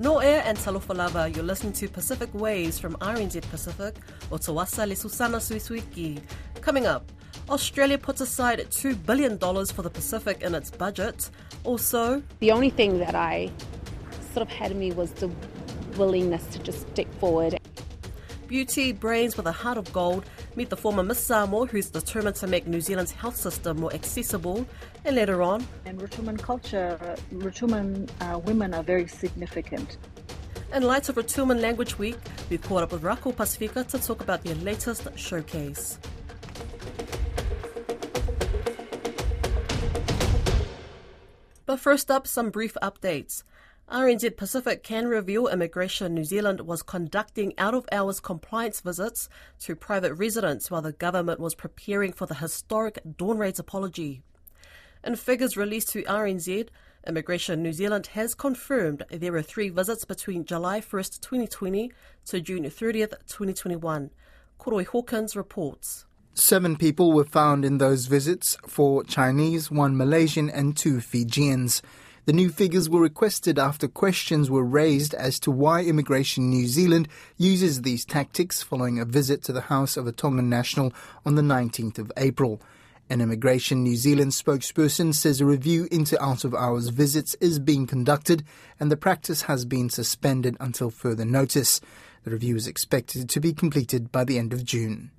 No 0.00 0.20
air 0.20 0.42
and 0.46 0.56
Talofalava, 0.56 1.36
you're 1.36 1.44
listening 1.44 1.74
to 1.74 1.86
Pacific 1.86 2.30
Waves 2.32 2.78
from 2.78 2.94
RNZ 3.02 3.42
Pacific, 3.50 3.96
or 4.30 4.38
Tawasa 4.38 4.88
Le 4.88 4.96
Susana 4.96 5.36
Suisuiki. 5.36 6.22
Coming 6.62 6.86
up, 6.86 7.12
Australia 7.50 7.98
puts 7.98 8.22
aside 8.22 8.60
$2 8.60 9.04
billion 9.04 9.38
for 9.38 9.82
the 9.82 9.90
Pacific 9.90 10.40
in 10.40 10.54
its 10.54 10.70
budget. 10.70 11.28
Also, 11.64 12.22
the 12.38 12.50
only 12.50 12.70
thing 12.70 12.98
that 13.00 13.14
I 13.14 13.50
sort 14.32 14.40
of 14.40 14.48
had 14.48 14.70
in 14.70 14.78
me 14.78 14.90
was 14.92 15.12
the 15.12 15.30
willingness 15.98 16.46
to 16.46 16.58
just 16.60 16.88
step 16.88 17.12
forward. 17.16 17.60
Beauty, 18.46 18.92
brains 18.92 19.36
with 19.36 19.46
a 19.46 19.52
heart 19.52 19.76
of 19.76 19.92
gold, 19.92 20.24
meet 20.56 20.68
the 20.68 20.76
former 20.76 21.02
Miss 21.02 21.18
Samoa 21.18 21.66
who's 21.66 21.90
determined 21.90 22.36
to 22.36 22.46
make 22.46 22.66
New 22.66 22.80
Zealand's 22.80 23.12
health 23.12 23.36
system 23.36 23.80
more 23.80 23.92
accessible. 23.92 24.66
And 25.04 25.16
later 25.16 25.42
on, 25.42 25.66
in 25.86 25.98
Rotuman 25.98 26.36
culture, 26.36 26.98
Rotuman 27.32 28.08
uh, 28.20 28.38
women 28.38 28.74
are 28.74 28.82
very 28.82 29.06
significant. 29.06 29.98
In 30.72 30.84
light 30.84 31.08
of 31.08 31.16
Rotuman 31.16 31.60
Language 31.60 31.98
Week, 31.98 32.16
we 32.48 32.58
caught 32.58 32.82
up 32.82 32.92
with 32.92 33.02
Rako 33.02 33.34
Pasefika 33.34 33.86
to 33.88 33.98
talk 33.98 34.20
about 34.20 34.44
their 34.44 34.54
latest 34.56 35.08
showcase. 35.16 35.98
But 41.66 41.78
first 41.78 42.10
up, 42.10 42.26
some 42.26 42.50
brief 42.50 42.76
updates. 42.82 43.44
RNZ 43.90 44.36
Pacific 44.36 44.84
can 44.84 45.08
reveal 45.08 45.48
Immigration 45.48 46.14
New 46.14 46.22
Zealand 46.22 46.60
was 46.60 46.80
conducting 46.80 47.58
out 47.58 47.74
of 47.74 47.88
hours 47.90 48.20
compliance 48.20 48.80
visits 48.80 49.28
to 49.58 49.74
private 49.74 50.14
residents 50.14 50.70
while 50.70 50.80
the 50.80 50.92
government 50.92 51.40
was 51.40 51.56
preparing 51.56 52.12
for 52.12 52.24
the 52.24 52.36
historic 52.36 53.00
Dawn 53.16 53.36
Raids 53.36 53.58
apology. 53.58 54.22
In 55.02 55.16
figures 55.16 55.56
released 55.56 55.88
to 55.88 56.04
RNZ, 56.04 56.68
Immigration 57.04 57.64
New 57.64 57.72
Zealand 57.72 58.08
has 58.08 58.36
confirmed 58.36 59.02
there 59.10 59.32
were 59.32 59.42
three 59.42 59.70
visits 59.70 60.04
between 60.04 60.44
July 60.44 60.80
1st, 60.80 61.20
2020 61.20 61.90
to 62.26 62.40
June 62.40 62.62
30th, 62.62 63.14
2021. 63.26 64.10
Koroi 64.60 64.86
Hawkins 64.86 65.34
reports. 65.34 66.04
Seven 66.32 66.76
people 66.76 67.12
were 67.12 67.24
found 67.24 67.64
in 67.64 67.78
those 67.78 68.06
visits, 68.06 68.56
four 68.68 69.02
Chinese, 69.02 69.68
one 69.68 69.96
Malaysian, 69.96 70.48
and 70.48 70.76
two 70.76 71.00
Fijians. 71.00 71.82
The 72.30 72.36
new 72.36 72.50
figures 72.50 72.88
were 72.88 73.00
requested 73.00 73.58
after 73.58 73.88
questions 73.88 74.48
were 74.48 74.62
raised 74.62 75.14
as 75.14 75.40
to 75.40 75.50
why 75.50 75.82
Immigration 75.82 76.48
New 76.48 76.68
Zealand 76.68 77.08
uses 77.36 77.82
these 77.82 78.04
tactics 78.04 78.62
following 78.62 79.00
a 79.00 79.04
visit 79.04 79.42
to 79.42 79.52
the 79.52 79.62
house 79.62 79.96
of 79.96 80.06
a 80.06 80.12
Tongan 80.12 80.48
national 80.48 80.92
on 81.26 81.34
the 81.34 81.42
19th 81.42 81.98
of 81.98 82.12
April. 82.16 82.62
An 83.08 83.20
Immigration 83.20 83.82
New 83.82 83.96
Zealand 83.96 84.30
spokesperson 84.30 85.12
says 85.12 85.40
a 85.40 85.44
review 85.44 85.88
into 85.90 86.22
out 86.22 86.44
of 86.44 86.54
hours 86.54 86.90
visits 86.90 87.34
is 87.40 87.58
being 87.58 87.88
conducted 87.88 88.44
and 88.78 88.92
the 88.92 88.96
practice 88.96 89.42
has 89.42 89.64
been 89.64 89.90
suspended 89.90 90.56
until 90.60 90.90
further 90.90 91.24
notice. 91.24 91.80
The 92.22 92.30
review 92.30 92.54
is 92.54 92.68
expected 92.68 93.28
to 93.28 93.40
be 93.40 93.52
completed 93.52 94.12
by 94.12 94.22
the 94.22 94.38
end 94.38 94.52
of 94.52 94.64
June. 94.64 95.10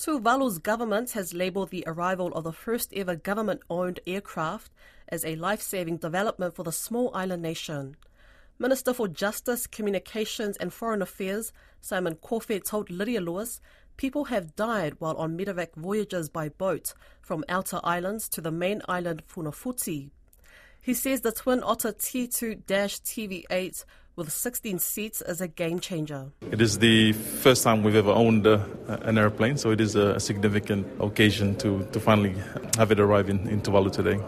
Tuvalu's 0.00 0.56
government 0.56 1.10
has 1.10 1.34
labelled 1.34 1.68
the 1.68 1.84
arrival 1.86 2.28
of 2.28 2.44
the 2.44 2.54
first 2.54 2.90
ever 2.94 3.14
government 3.14 3.60
owned 3.68 4.00
aircraft 4.06 4.72
as 5.10 5.26
a 5.26 5.36
life 5.36 5.60
saving 5.60 5.98
development 5.98 6.54
for 6.54 6.62
the 6.62 6.72
small 6.72 7.14
island 7.14 7.42
nation. 7.42 7.96
Minister 8.58 8.94
for 8.94 9.08
Justice, 9.08 9.66
Communications 9.66 10.56
and 10.56 10.72
Foreign 10.72 11.02
Affairs, 11.02 11.52
Simon 11.82 12.14
Kofe, 12.14 12.64
told 12.64 12.88
Lydia 12.88 13.20
Lewis 13.20 13.60
people 13.98 14.24
have 14.24 14.56
died 14.56 14.94
while 15.00 15.16
on 15.16 15.36
medevac 15.36 15.74
voyages 15.76 16.30
by 16.30 16.48
boat 16.48 16.94
from 17.20 17.44
outer 17.46 17.78
islands 17.84 18.26
to 18.30 18.40
the 18.40 18.50
main 18.50 18.80
island 18.88 19.22
Funafuti. 19.28 20.12
He 20.80 20.94
says 20.94 21.20
the 21.20 21.30
Twin 21.30 21.62
Otter 21.62 21.92
T2 21.92 22.64
TV8 22.64 23.84
with 24.16 24.30
16 24.30 24.78
seats 24.78 25.22
is 25.22 25.40
a 25.40 25.48
game 25.48 25.80
changer. 25.80 26.30
It 26.50 26.60
is 26.60 26.78
the 26.78 27.12
first 27.12 27.62
time 27.62 27.82
we've 27.82 27.96
ever 27.96 28.10
owned 28.10 28.46
uh, 28.46 28.60
an 29.02 29.18
airplane, 29.18 29.56
so 29.56 29.70
it 29.70 29.80
is 29.80 29.94
a 29.94 30.18
significant 30.20 30.86
occasion 31.00 31.56
to, 31.56 31.86
to 31.92 32.00
finally 32.00 32.34
have 32.76 32.90
it 32.90 33.00
arrive 33.00 33.30
in, 33.30 33.48
in 33.48 33.60
Tuvalu 33.60 33.90
today. 33.92 34.18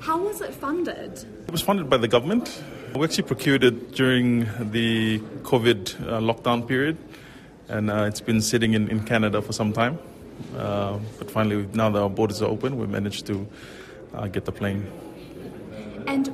How 0.00 0.18
was 0.18 0.40
it 0.40 0.54
funded? 0.54 1.24
It 1.46 1.52
was 1.52 1.60
funded 1.60 1.90
by 1.90 1.96
the 1.98 2.08
government. 2.08 2.62
We 2.94 3.04
actually 3.04 3.24
procured 3.24 3.64
it 3.64 3.92
during 3.92 4.46
the 4.70 5.18
COVID 5.42 6.08
uh, 6.08 6.20
lockdown 6.20 6.66
period, 6.66 6.96
and 7.68 7.90
uh, 7.90 8.04
it's 8.04 8.20
been 8.20 8.40
sitting 8.40 8.74
in, 8.74 8.88
in 8.88 9.04
Canada 9.04 9.42
for 9.42 9.52
some 9.52 9.72
time. 9.72 9.98
Uh, 10.56 10.98
but 11.18 11.30
finally, 11.30 11.68
now 11.74 11.90
that 11.90 12.00
our 12.00 12.10
borders 12.10 12.40
are 12.42 12.48
open, 12.48 12.78
we 12.78 12.86
managed 12.86 13.26
to 13.26 13.46
uh, 14.14 14.26
get 14.26 14.44
the 14.44 14.52
plane. 14.52 14.90
And 16.06 16.28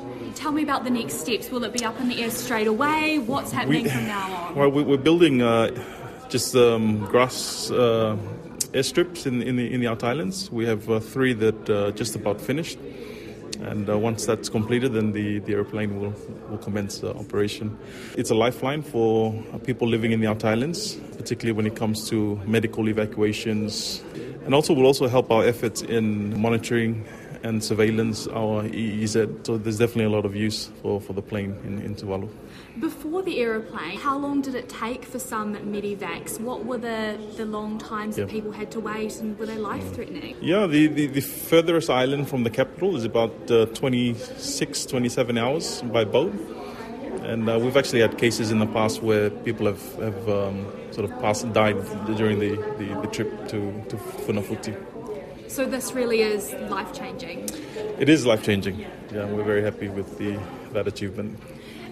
tell 0.46 0.52
me 0.52 0.62
about 0.62 0.84
the 0.84 0.90
next 0.90 1.14
steps. 1.14 1.50
Will 1.50 1.64
it 1.64 1.72
be 1.72 1.84
up 1.84 1.98
in 1.98 2.08
the 2.08 2.22
air 2.22 2.30
straight 2.30 2.68
away? 2.68 3.18
What's 3.18 3.50
happening 3.50 3.82
we, 3.82 3.90
from 3.90 4.06
now 4.06 4.32
on? 4.32 4.54
Well, 4.54 4.70
we're 4.70 4.96
building 4.96 5.42
uh, 5.42 5.74
just 6.28 6.54
um, 6.54 7.04
grass 7.06 7.68
uh, 7.72 8.16
airstrips 8.70 9.26
in, 9.26 9.42
in, 9.42 9.56
the, 9.56 9.74
in 9.74 9.80
the 9.80 9.88
outer 9.88 10.06
islands. 10.06 10.48
We 10.52 10.64
have 10.66 10.88
uh, 10.88 11.00
three 11.00 11.32
that 11.32 11.68
uh, 11.68 11.90
just 11.90 12.14
about 12.14 12.40
finished. 12.40 12.78
And 13.60 13.90
uh, 13.90 13.98
once 13.98 14.24
that's 14.24 14.48
completed, 14.48 14.92
then 14.92 15.10
the, 15.10 15.40
the 15.40 15.54
airplane 15.54 15.98
will, 15.98 16.14
will 16.48 16.58
commence 16.58 17.02
uh, 17.02 17.10
operation. 17.10 17.76
It's 18.16 18.30
a 18.30 18.36
lifeline 18.36 18.82
for 18.82 19.32
people 19.64 19.88
living 19.88 20.12
in 20.12 20.20
the 20.20 20.28
Out 20.28 20.44
islands, 20.44 20.94
particularly 21.16 21.56
when 21.56 21.66
it 21.66 21.74
comes 21.74 22.08
to 22.10 22.40
medical 22.46 22.88
evacuations. 22.88 24.00
And 24.44 24.54
also 24.54 24.74
will 24.74 24.86
also 24.86 25.08
help 25.08 25.28
our 25.32 25.44
efforts 25.44 25.82
in 25.82 26.40
monitoring 26.40 27.04
and 27.42 27.62
surveillance 27.62 28.26
our 28.28 28.64
EEZ. 28.64 29.46
So 29.46 29.58
there's 29.58 29.78
definitely 29.78 30.04
a 30.04 30.10
lot 30.10 30.24
of 30.24 30.34
use 30.34 30.70
for, 30.82 31.00
for 31.00 31.12
the 31.12 31.22
plane 31.22 31.56
in, 31.64 31.80
in 31.80 31.94
Tuvalu. 31.94 32.28
Before 32.80 33.22
the 33.22 33.38
aeroplane, 33.40 33.98
how 33.98 34.18
long 34.18 34.42
did 34.42 34.54
it 34.54 34.68
take 34.68 35.04
for 35.04 35.18
some 35.18 35.54
medevacs? 35.56 36.38
What 36.38 36.66
were 36.66 36.78
the, 36.78 37.18
the 37.36 37.46
long 37.46 37.78
times 37.78 38.16
that 38.16 38.28
people 38.28 38.52
had 38.52 38.70
to 38.72 38.80
wait 38.80 39.18
and 39.20 39.38
were 39.38 39.46
they 39.46 39.56
life 39.56 39.94
threatening? 39.94 40.36
Yeah, 40.40 40.66
the, 40.66 40.86
the, 40.86 41.06
the, 41.06 41.20
furthest 41.20 41.88
island 41.88 42.28
from 42.28 42.44
the 42.44 42.50
capital 42.50 42.96
is 42.96 43.04
about 43.04 43.50
uh, 43.50 43.66
26, 43.66 44.86
27 44.86 45.38
hours 45.38 45.82
by 45.82 46.04
boat. 46.04 46.34
And 47.22 47.48
uh, 47.48 47.58
we've 47.58 47.76
actually 47.76 48.00
had 48.00 48.18
cases 48.18 48.50
in 48.50 48.58
the 48.58 48.66
past 48.66 49.02
where 49.02 49.30
people 49.30 49.66
have, 49.66 49.82
have 49.96 50.28
um, 50.28 50.66
sort 50.92 51.10
of 51.10 51.18
passed, 51.20 51.50
died 51.52 51.76
during 52.16 52.38
the, 52.38 52.50
the, 52.78 53.00
the 53.00 53.08
trip 53.08 53.48
to, 53.48 53.84
to 53.88 53.96
Funafuti. 53.96 54.76
So 55.48 55.64
this 55.64 55.92
really 55.92 56.22
is 56.22 56.52
life 56.68 56.92
changing. 56.92 57.48
It 57.98 58.08
is 58.08 58.26
life 58.26 58.42
changing. 58.42 58.80
Yeah, 59.12 59.26
we're 59.26 59.44
very 59.44 59.62
happy 59.62 59.88
with 59.88 60.18
the 60.18 60.38
that 60.72 60.86
achievement. 60.86 61.38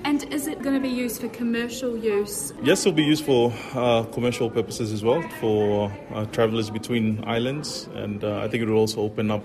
And 0.04 0.22
is 0.32 0.46
it 0.46 0.60
going 0.62 0.74
to 0.74 0.80
be 0.80 0.94
used 0.94 1.20
for 1.22 1.28
commercial 1.28 1.96
use? 1.96 2.52
Yes, 2.62 2.80
it'll 2.80 2.92
be 2.92 3.04
used 3.04 3.24
for 3.24 3.54
uh, 3.74 4.02
commercial 4.12 4.50
purposes 4.50 4.92
as 4.92 5.02
well, 5.02 5.22
for 5.40 5.90
uh, 6.12 6.26
travelers 6.26 6.68
between 6.68 7.24
islands, 7.24 7.88
and 7.94 8.22
uh, 8.22 8.40
I 8.40 8.48
think 8.48 8.62
it 8.62 8.68
will 8.68 8.76
also 8.76 9.00
open 9.00 9.30
up 9.30 9.42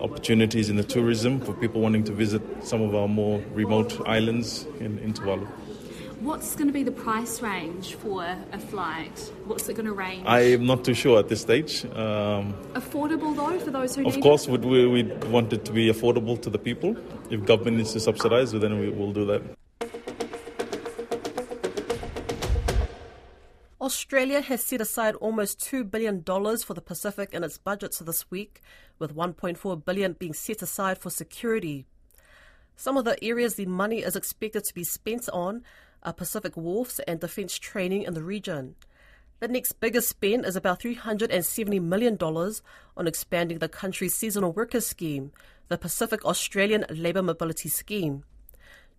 opportunities 0.00 0.68
in 0.68 0.76
the 0.76 0.84
tourism 0.84 1.40
for 1.40 1.54
people 1.54 1.80
wanting 1.80 2.04
to 2.04 2.12
visit 2.12 2.42
some 2.62 2.82
of 2.82 2.94
our 2.94 3.08
more 3.08 3.42
remote 3.54 3.98
islands 4.06 4.66
in, 4.80 4.98
in 4.98 5.14
Tuvalu. 5.14 5.48
What's 6.20 6.54
going 6.54 6.66
to 6.66 6.72
be 6.74 6.82
the 6.82 6.92
price 6.92 7.40
range 7.40 7.94
for 7.94 8.22
a 8.52 8.58
flight? 8.58 9.18
What's 9.46 9.66
it 9.70 9.74
going 9.74 9.86
to 9.86 9.94
range? 9.94 10.24
I 10.26 10.40
am 10.40 10.66
not 10.66 10.84
too 10.84 10.92
sure 10.92 11.18
at 11.18 11.28
this 11.28 11.40
stage. 11.40 11.86
Um, 11.86 12.52
affordable 12.74 13.34
though 13.34 13.58
for 13.58 13.70
those 13.70 13.96
who 13.96 14.06
of 14.06 14.16
need 14.16 14.22
course, 14.22 14.46
it? 14.46 14.60
we 14.60 14.86
we 14.86 15.02
want 15.28 15.50
it 15.54 15.64
to 15.64 15.72
be 15.72 15.90
affordable 15.90 16.38
to 16.42 16.50
the 16.50 16.58
people. 16.58 16.94
If 17.30 17.46
government 17.46 17.78
needs 17.78 17.94
to 17.94 18.00
subsidize, 18.00 18.52
then 18.52 18.78
we 18.78 18.90
will 18.90 19.12
do 19.12 19.24
that. 19.26 19.42
Australia 23.80 24.42
has 24.42 24.62
set 24.62 24.82
aside 24.82 25.14
almost 25.14 25.58
$2 25.60 25.90
billion 25.90 26.22
for 26.22 26.74
the 26.74 26.82
Pacific 26.82 27.30
in 27.32 27.42
its 27.42 27.56
budget 27.56 27.98
this 28.04 28.30
week, 28.30 28.60
with 28.98 29.16
1.4 29.16 29.84
billion 29.86 30.12
being 30.12 30.34
set 30.34 30.60
aside 30.60 30.98
for 30.98 31.08
security. 31.08 31.86
Some 32.76 32.98
of 32.98 33.06
the 33.06 33.22
areas 33.24 33.54
the 33.54 33.64
money 33.64 34.00
is 34.00 34.16
expected 34.16 34.64
to 34.64 34.74
be 34.74 34.84
spent 34.84 35.30
on 35.32 35.64
are 36.02 36.12
Pacific 36.12 36.56
Wharfs 36.56 37.00
and 37.06 37.20
defence 37.20 37.58
training 37.58 38.02
in 38.02 38.14
the 38.14 38.22
region. 38.22 38.74
The 39.40 39.48
next 39.48 39.80
biggest 39.80 40.08
spend 40.08 40.44
is 40.44 40.56
about 40.56 40.80
$370 40.80 41.80
million 41.80 42.18
on 42.20 43.06
expanding 43.06 43.58
the 43.58 43.68
country's 43.68 44.14
seasonal 44.14 44.52
workers 44.52 44.86
scheme, 44.86 45.32
the 45.68 45.78
Pacific 45.78 46.24
Australian 46.24 46.84
Labour 46.90 47.22
Mobility 47.22 47.68
Scheme. 47.68 48.24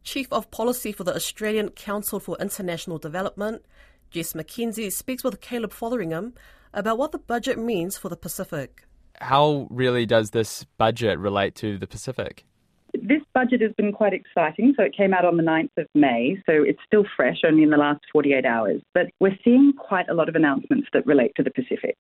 Chief 0.04 0.28
of 0.32 0.50
Policy 0.50 0.92
for 0.92 1.04
the 1.04 1.16
Australian 1.16 1.70
Council 1.70 2.20
for 2.20 2.38
International 2.40 2.98
Development, 2.98 3.64
Jess 4.10 4.34
McKenzie, 4.34 4.92
speaks 4.92 5.24
with 5.24 5.42
Caleb 5.42 5.74
Fotheringham 5.74 6.34
about 6.74 6.98
what 6.98 7.12
the 7.12 7.20
budget 7.20 7.60
means 7.60 7.98
for 7.98 8.10
the 8.10 8.18
Pacific. 8.18 8.88
How 9.20 9.68
really 9.70 10.08
does 10.08 10.32
this 10.32 10.66
budget 10.78 11.20
relate 11.20 11.54
to 11.56 11.78
the 11.78 11.86
Pacific? 11.86 12.46
This 12.94 13.21
budget 13.42 13.62
has 13.62 13.72
been 13.74 13.92
quite 13.92 14.14
exciting. 14.14 14.72
So 14.78 14.84
it 14.84 14.96
came 14.96 15.16
out 15.16 15.26
on 15.26 15.36
the 15.36 15.42
9th 15.42 15.72
of 15.78 15.88
May, 15.96 16.38
so 16.46 16.54
it's 16.62 16.80
still 16.86 17.06
fresh, 17.16 17.38
only 17.44 17.64
in 17.64 17.72
the 17.72 17.78
last 17.78 18.02
48 18.14 18.46
hours. 18.46 18.82
But 18.94 19.08
we're 19.20 19.38
seeing 19.44 19.74
quite 19.74 20.08
a 20.10 20.14
lot 20.14 20.30
of 20.30 20.36
announcements 20.36 20.88
that 20.94 21.08
relate 21.08 21.32
to 21.38 21.44
the 21.44 21.50
Pacific. 21.50 21.98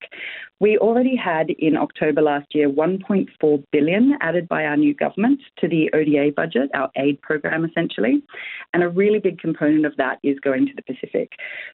We 0.59 0.77
already 0.77 1.15
had 1.15 1.49
in 1.57 1.75
October 1.77 2.21
last 2.21 2.53
year 2.53 2.69
1.4 2.69 3.63
billion 3.71 4.17
added 4.21 4.47
by 4.47 4.65
our 4.65 4.77
new 4.77 4.93
government 4.93 5.39
to 5.57 5.67
the 5.67 5.89
ODA 5.93 6.31
budget, 6.35 6.69
our 6.75 6.91
aid 6.95 7.19
program 7.21 7.65
essentially, 7.65 8.21
and 8.75 8.83
a 8.83 8.89
really 8.89 9.19
big 9.19 9.39
component 9.39 9.87
of 9.87 9.97
that 9.97 10.19
is 10.23 10.39
going 10.41 10.67
to 10.67 10.73
the 10.75 10.83
Pacific. 10.83 11.31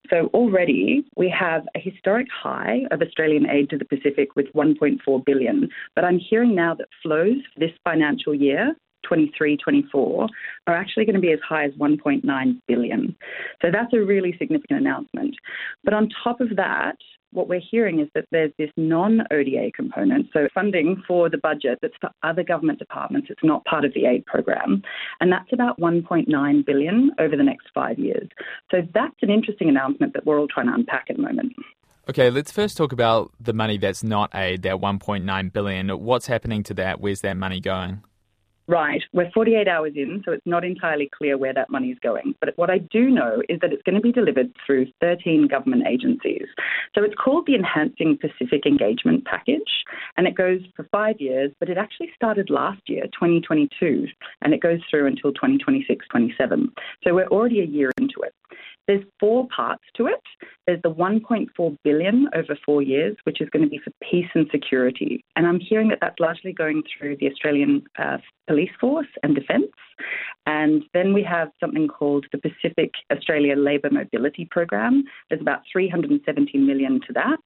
So 0.09 0.27
already 0.33 1.03
we 1.17 1.29
have 1.37 1.63
a 1.75 1.79
historic 1.79 2.27
high 2.31 2.83
of 2.91 3.01
Australian 3.01 3.49
aid 3.49 3.69
to 3.71 3.77
the 3.77 3.85
Pacific 3.85 4.29
with 4.37 4.45
1.4 4.53 5.25
billion, 5.25 5.67
but 5.93 6.05
I'm 6.05 6.19
hearing 6.19 6.55
now 6.55 6.73
that 6.75 6.87
flows 7.03 7.41
this 7.57 7.71
financial 7.83 8.33
year 8.33 8.73
23 9.07 9.57
24 9.57 10.27
are 10.67 10.75
actually 10.75 11.05
going 11.05 11.15
to 11.15 11.21
be 11.21 11.31
as 11.31 11.39
high 11.47 11.65
as 11.65 11.71
1.9 11.73 12.61
billion. 12.67 13.15
So 13.61 13.69
that's 13.71 13.93
a 13.93 13.99
really 13.99 14.35
significant 14.37 14.81
announcement. 14.81 15.35
But 15.83 15.93
on 15.93 16.09
top 16.23 16.41
of 16.41 16.55
that, 16.55 16.97
what 17.31 17.49
we're 17.49 17.61
hearing 17.71 17.99
is 17.99 18.07
that 18.15 18.25
there's 18.31 18.51
this 18.57 18.69
non 18.77 19.21
ODA 19.31 19.71
component, 19.75 20.27
so 20.33 20.47
funding 20.53 21.01
for 21.07 21.29
the 21.29 21.37
budget 21.37 21.79
that's 21.81 21.93
for 21.99 22.09
other 22.23 22.43
government 22.43 22.79
departments. 22.79 23.27
It's 23.29 23.43
not 23.43 23.65
part 23.65 23.85
of 23.85 23.93
the 23.93 24.05
aid 24.05 24.25
program, 24.25 24.81
and 25.19 25.31
that's 25.31 25.51
about 25.51 25.79
1.9 25.79 26.65
billion 26.65 27.11
over 27.19 27.35
the 27.35 27.43
next 27.43 27.67
five 27.73 27.99
years. 27.99 28.29
So 28.71 28.77
that's 28.93 29.15
an 29.21 29.29
interesting 29.29 29.69
announcement 29.69 30.13
that 30.13 30.25
we're 30.25 30.39
all 30.39 30.47
trying 30.47 30.67
to 30.67 30.73
unpack 30.73 31.05
at 31.09 31.17
the 31.17 31.21
moment. 31.21 31.53
Okay, 32.09 32.29
let's 32.29 32.51
first 32.51 32.77
talk 32.77 32.93
about 32.93 33.33
the 33.39 33.51
money 33.51 33.77
that's 33.77 34.03
not 34.03 34.33
aid, 34.33 34.61
that 34.61 34.77
1.9 34.77 35.53
billion. 35.53 35.89
What's 35.89 36.27
happening 36.27 36.63
to 36.63 36.73
that? 36.75 37.01
Where's 37.01 37.19
that 37.21 37.35
money 37.35 37.59
going? 37.59 38.01
Right. 38.69 39.01
We're 39.13 39.31
48 39.31 39.65
hours 39.69 39.93
in, 39.95 40.21
so 40.25 40.33
it's 40.33 40.45
not 40.45 40.65
entirely 40.65 41.09
clear 41.17 41.37
where 41.37 41.53
that 41.53 41.69
money 41.69 41.87
is 41.87 41.97
going. 41.99 42.35
But 42.41 42.49
what 42.57 42.69
I 42.69 42.79
do 42.79 43.09
know 43.09 43.41
is 43.47 43.61
that 43.61 43.71
it's 43.71 43.83
going 43.83 43.95
to 43.95 44.01
be 44.01 44.11
delivered 44.11 44.51
through 44.65 44.87
13 44.99 45.47
government 45.47 45.83
agencies. 45.87 46.47
So 46.93 47.01
it's 47.01 47.15
called 47.15 47.45
the 47.47 47.55
Enhancing 47.55 48.17
Pacific 48.19 48.65
Engagement 48.65 49.23
Package, 49.23 49.85
and 50.17 50.27
it 50.27 50.35
goes 50.35 50.59
for 50.75 50.85
five 50.91 51.15
years, 51.19 51.51
but 51.61 51.69
it 51.69 51.77
actually 51.77 52.09
started 52.13 52.49
last 52.49 52.81
year, 52.87 53.03
2022, 53.03 54.07
and 54.41 54.53
it 54.53 54.61
goes 54.61 54.79
through 54.89 55.07
until 55.07 55.31
2026 55.31 56.05
27. 56.09 56.69
So 57.05 57.13
we're 57.13 57.27
already 57.27 57.61
a 57.61 57.65
year 57.65 57.91
into 57.97 58.19
it. 58.21 58.33
There's 58.87 59.03
four 59.19 59.47
parts 59.53 59.83
to 59.97 60.07
it. 60.07 60.21
There's 60.65 60.81
the 60.81 60.93
1.4 60.93 61.77
billion 61.83 62.29
over 62.33 62.57
four 62.65 62.81
years, 62.81 63.17
which 63.25 63.41
is 63.41 63.49
going 63.49 63.63
to 63.63 63.69
be 63.69 63.79
for 63.79 63.91
peace 64.01 64.29
and 64.33 64.47
security, 64.49 65.23
and 65.37 65.45
I'm 65.45 65.59
hearing 65.59 65.89
that 65.89 65.99
that's 66.01 66.19
largely 66.19 66.51
going 66.51 66.81
through 66.97 67.17
the 67.19 67.27
Australian 67.27 67.83
uh, 67.99 68.17
Police 68.47 68.71
Force 68.81 69.07
and 69.21 69.35
Defence. 69.35 69.71
And 70.47 70.83
then 70.95 71.13
we 71.13 71.23
have 71.23 71.49
something 71.59 71.87
called 71.87 72.25
the 72.31 72.39
Pacific 72.39 72.91
Australia 73.11 73.55
Labour 73.55 73.89
Mobility 73.91 74.47
Program. 74.49 75.03
There's 75.29 75.41
about 75.41 75.61
370 75.71 76.57
million 76.57 77.01
to 77.05 77.13
that. 77.13 77.39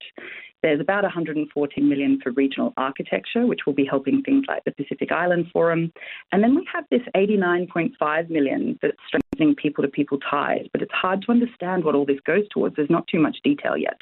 There's 0.64 0.80
about 0.80 1.04
140 1.04 1.82
million 1.82 2.20
for 2.24 2.32
regional 2.32 2.72
architecture, 2.78 3.46
which 3.46 3.62
will 3.66 3.74
be 3.74 3.86
helping 3.86 4.22
things 4.22 4.46
like 4.48 4.64
the 4.64 4.72
Pacific 4.72 5.12
Island 5.12 5.48
Forum. 5.52 5.92
And 6.32 6.42
then 6.42 6.56
we 6.56 6.66
have 6.72 6.86
this 6.92 7.02
89.5 7.14 8.30
million 8.30 8.80
that's 8.82 8.96
strengthening 9.06 9.56
people 9.56 9.84
to 9.84 9.90
people 9.90 10.18
ties, 10.30 10.66
but 10.72 10.82
it's 10.82 10.94
hard 10.94 11.24
to 11.24 11.32
understand 11.32 11.84
what 11.84 11.96
all 11.96 12.06
this 12.06 12.22
goes 12.26 12.48
towards. 12.54 12.78
There's 12.78 12.90
not 12.90 13.08
too 13.08 13.20
much 13.20 13.38
detail 13.44 13.76
yet. 13.76 13.98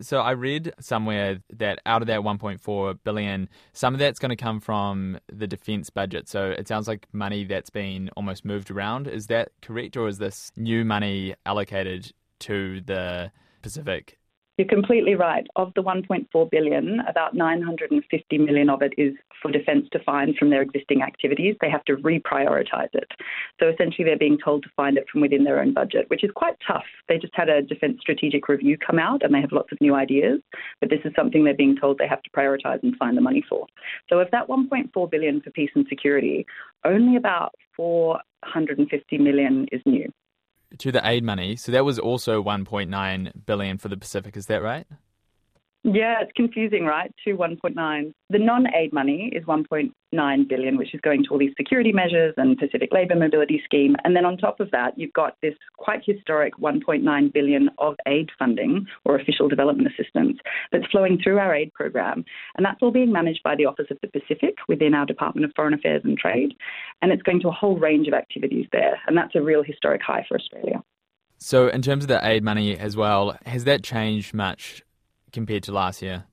So 0.00 0.20
I 0.20 0.30
read 0.30 0.72
somewhere 0.78 1.38
that 1.54 1.80
out 1.84 2.02
of 2.02 2.08
that 2.08 2.20
1.4 2.20 2.98
billion, 3.02 3.48
some 3.72 3.94
of 3.94 4.00
that's 4.00 4.20
going 4.20 4.30
to 4.30 4.36
come 4.36 4.60
from 4.60 5.18
the 5.32 5.46
defence 5.46 5.90
budget. 5.90 6.28
So 6.28 6.50
it 6.50 6.68
sounds 6.68 6.86
like 6.86 7.08
money 7.12 7.44
that's 7.44 7.70
been 7.70 8.08
almost 8.16 8.44
moved 8.44 8.70
around. 8.70 9.08
Is 9.08 9.26
that 9.26 9.50
correct, 9.60 9.96
or 9.96 10.06
is 10.06 10.18
this 10.18 10.52
new 10.56 10.84
money 10.84 11.34
allocated 11.44 12.12
to 12.40 12.80
the 12.82 13.32
Pacific 13.62 14.18
you're 14.58 14.66
completely 14.66 15.14
right. 15.14 15.46
Of 15.54 15.72
the 15.74 15.82
1.4 15.82 16.50
billion, 16.50 17.00
about 17.08 17.34
950 17.34 18.38
million 18.38 18.68
of 18.68 18.82
it 18.82 18.92
is 18.98 19.14
for 19.40 19.52
defence 19.52 19.86
to 19.92 20.00
find 20.02 20.36
from 20.36 20.50
their 20.50 20.62
existing 20.62 21.00
activities. 21.00 21.54
They 21.60 21.70
have 21.70 21.84
to 21.84 21.96
reprioritise 21.96 22.92
it. 22.92 23.08
So 23.60 23.68
essentially, 23.68 24.04
they're 24.04 24.18
being 24.18 24.36
told 24.44 24.64
to 24.64 24.68
find 24.76 24.98
it 24.98 25.06
from 25.10 25.20
within 25.20 25.44
their 25.44 25.60
own 25.60 25.72
budget, 25.72 26.10
which 26.10 26.24
is 26.24 26.30
quite 26.34 26.56
tough. 26.66 26.84
They 27.08 27.18
just 27.18 27.34
had 27.36 27.48
a 27.48 27.62
defence 27.62 27.98
strategic 28.00 28.48
review 28.48 28.76
come 28.76 28.98
out, 28.98 29.22
and 29.22 29.32
they 29.32 29.40
have 29.40 29.52
lots 29.52 29.70
of 29.70 29.80
new 29.80 29.94
ideas. 29.94 30.40
But 30.80 30.90
this 30.90 31.00
is 31.04 31.12
something 31.14 31.44
they're 31.44 31.54
being 31.54 31.76
told 31.76 31.98
they 31.98 32.08
have 32.08 32.22
to 32.24 32.30
prioritise 32.30 32.82
and 32.82 32.96
find 32.96 33.16
the 33.16 33.22
money 33.22 33.44
for. 33.48 33.66
So 34.10 34.18
of 34.18 34.28
that 34.32 34.48
1.4 34.48 35.10
billion 35.10 35.40
for 35.40 35.50
peace 35.50 35.70
and 35.76 35.86
security, 35.88 36.46
only 36.84 37.16
about 37.16 37.54
450 37.76 39.18
million 39.18 39.68
is 39.70 39.80
new 39.86 40.12
to 40.78 40.92
the 40.92 41.06
aid 41.06 41.24
money. 41.24 41.56
So 41.56 41.72
that 41.72 41.84
was 41.84 41.98
also 41.98 42.42
1.9 42.42 43.46
billion 43.46 43.78
for 43.78 43.88
the 43.88 43.96
Pacific. 43.96 44.36
Is 44.36 44.46
that 44.46 44.62
right? 44.62 44.86
Yeah, 45.84 46.16
it's 46.20 46.32
confusing, 46.34 46.84
right? 46.84 47.14
To 47.24 47.36
1.9. 47.36 48.12
The 48.30 48.38
non-aid 48.38 48.92
money 48.92 49.30
is 49.34 49.44
1.9 49.44 50.48
billion, 50.48 50.76
which 50.76 50.92
is 50.92 51.00
going 51.00 51.24
to 51.24 51.30
all 51.30 51.38
these 51.38 51.54
security 51.56 51.92
measures 51.92 52.34
and 52.36 52.58
Pacific 52.58 52.90
Labour 52.92 53.14
Mobility 53.14 53.62
Scheme. 53.64 53.94
And 54.04 54.14
then 54.14 54.26
on 54.26 54.36
top 54.36 54.58
of 54.58 54.70
that, 54.72 54.98
you've 54.98 55.12
got 55.12 55.36
this 55.40 55.54
quite 55.76 56.02
historic 56.04 56.54
1.9 56.58 57.32
billion 57.32 57.70
of 57.78 57.94
aid 58.06 58.28
funding 58.38 58.86
or 59.04 59.18
official 59.18 59.48
development 59.48 59.88
assistance 59.88 60.38
that's 60.72 60.84
flowing 60.90 61.18
through 61.22 61.38
our 61.38 61.54
aid 61.54 61.72
program. 61.72 62.24
And 62.56 62.66
that's 62.66 62.82
all 62.82 62.90
being 62.90 63.12
managed 63.12 63.42
by 63.44 63.54
the 63.54 63.66
Office 63.66 63.86
of 63.90 63.98
the 64.02 64.08
Pacific 64.08 64.56
within 64.68 64.94
our 64.94 65.06
Department 65.06 65.44
of 65.44 65.52
Foreign 65.54 65.74
Affairs 65.74 66.02
and 66.04 66.18
Trade. 66.18 66.54
And 67.00 67.12
it's 67.12 67.22
going 67.22 67.40
to 67.40 67.48
a 67.48 67.52
whole 67.52 67.78
range 67.78 68.08
of 68.08 68.14
activities 68.14 68.66
there. 68.72 68.98
And 69.06 69.16
that's 69.16 69.34
a 69.34 69.42
real 69.42 69.62
historic 69.62 70.02
high 70.02 70.24
for 70.28 70.36
Australia. 70.36 70.82
So, 71.38 71.68
in 71.68 71.82
terms 71.82 72.04
of 72.04 72.08
the 72.08 72.26
aid 72.26 72.42
money 72.42 72.76
as 72.76 72.96
well, 72.96 73.38
has 73.46 73.64
that 73.64 73.84
changed 73.84 74.34
much 74.34 74.82
compared 75.32 75.62
to 75.64 75.72
last 75.72 76.02
year? 76.02 76.24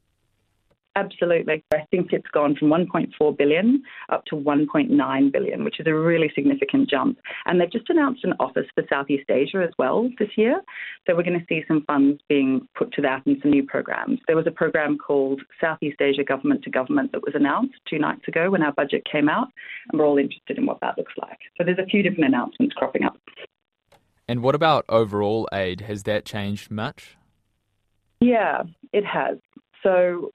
Absolutely. 0.97 1.61
I 1.73 1.81
think 1.91 2.13
it's 2.13 2.27
gone 2.29 2.55
from 2.55 2.69
1.4 2.69 3.37
billion 3.37 3.83
up 4.07 4.23
to 4.25 4.35
1.9 4.35 5.31
billion, 5.31 5.63
which 5.65 5.79
is 5.81 5.87
a 5.87 5.93
really 5.93 6.31
significant 6.33 6.89
jump. 6.89 7.17
And 7.45 7.59
they've 7.59 7.71
just 7.71 7.89
announced 7.89 8.23
an 8.23 8.33
office 8.39 8.67
for 8.73 8.83
Southeast 8.89 9.29
Asia 9.29 9.61
as 9.61 9.73
well 9.77 10.09
this 10.19 10.29
year. 10.37 10.61
So 11.05 11.13
we're 11.13 11.23
going 11.23 11.39
to 11.39 11.45
see 11.49 11.65
some 11.67 11.83
funds 11.85 12.21
being 12.29 12.65
put 12.75 12.93
to 12.93 13.01
that 13.01 13.25
and 13.25 13.37
some 13.41 13.51
new 13.51 13.63
programs. 13.63 14.19
There 14.27 14.37
was 14.37 14.47
a 14.47 14.51
program 14.51 14.97
called 14.97 15.41
Southeast 15.59 15.99
Asia 15.99 16.23
Government 16.23 16.63
to 16.63 16.69
Government 16.69 17.11
that 17.11 17.23
was 17.23 17.35
announced 17.35 17.75
two 17.89 17.99
nights 17.99 18.25
ago 18.29 18.49
when 18.49 18.63
our 18.63 18.71
budget 18.71 19.03
came 19.11 19.27
out, 19.27 19.49
and 19.91 19.99
we're 19.99 20.07
all 20.07 20.17
interested 20.17 20.57
in 20.57 20.65
what 20.65 20.79
that 20.79 20.97
looks 20.97 21.13
like. 21.21 21.39
So 21.57 21.65
there's 21.65 21.79
a 21.79 21.85
few 21.85 22.03
different 22.03 22.25
announcements 22.25 22.73
cropping 22.73 23.03
up. 23.03 23.19
And 24.29 24.41
what 24.41 24.55
about 24.55 24.85
overall 24.87 25.49
aid? 25.51 25.81
Has 25.81 26.03
that 26.03 26.23
changed 26.23 26.71
much? 26.71 27.17
Yeah, 28.21 28.63
it 28.93 29.05
has. 29.05 29.37
So 29.83 30.31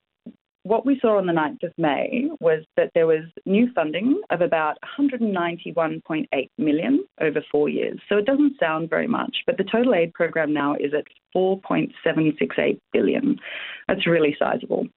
what 0.63 0.85
we 0.85 0.99
saw 1.01 1.17
on 1.17 1.25
the 1.25 1.33
9th 1.33 1.63
of 1.63 1.73
May 1.77 2.29
was 2.39 2.63
that 2.77 2.91
there 2.93 3.07
was 3.07 3.23
new 3.45 3.71
funding 3.73 4.21
of 4.29 4.41
about 4.41 4.77
191.8 4.99 6.49
million 6.57 7.05
over 7.19 7.43
four 7.51 7.67
years. 7.67 7.99
So 8.07 8.17
it 8.17 8.25
doesn't 8.25 8.59
sound 8.59 8.89
very 8.89 9.07
much, 9.07 9.37
but 9.47 9.57
the 9.57 9.63
total 9.63 9.95
aid 9.95 10.13
program 10.13 10.53
now 10.53 10.75
is 10.75 10.93
at 10.93 11.05
4.768 11.35 12.79
billion. 12.93 13.39
That's 13.87 14.05
really 14.05 14.35
sizable. 14.37 14.87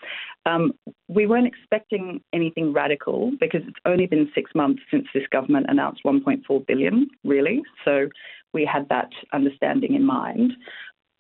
Um, 0.45 0.73
we 1.09 1.27
weren't 1.27 1.47
expecting 1.47 2.21
anything 2.35 2.75
radical 2.75 3.33
because 3.41 3.63
it's 3.67 3.79
only 3.87 4.07
been 4.07 4.31
six 4.35 4.51
months 4.55 4.83
since 4.91 5.07
this 5.15 5.27
government 5.33 5.67
announced 5.71 6.03
1.4 6.05 6.67
billion, 6.67 7.09
really. 7.25 7.63
So 7.85 8.09
we 8.53 8.69
had 8.71 8.87
that 8.91 9.09
understanding 9.33 9.95
in 9.95 10.05
mind. 10.05 10.53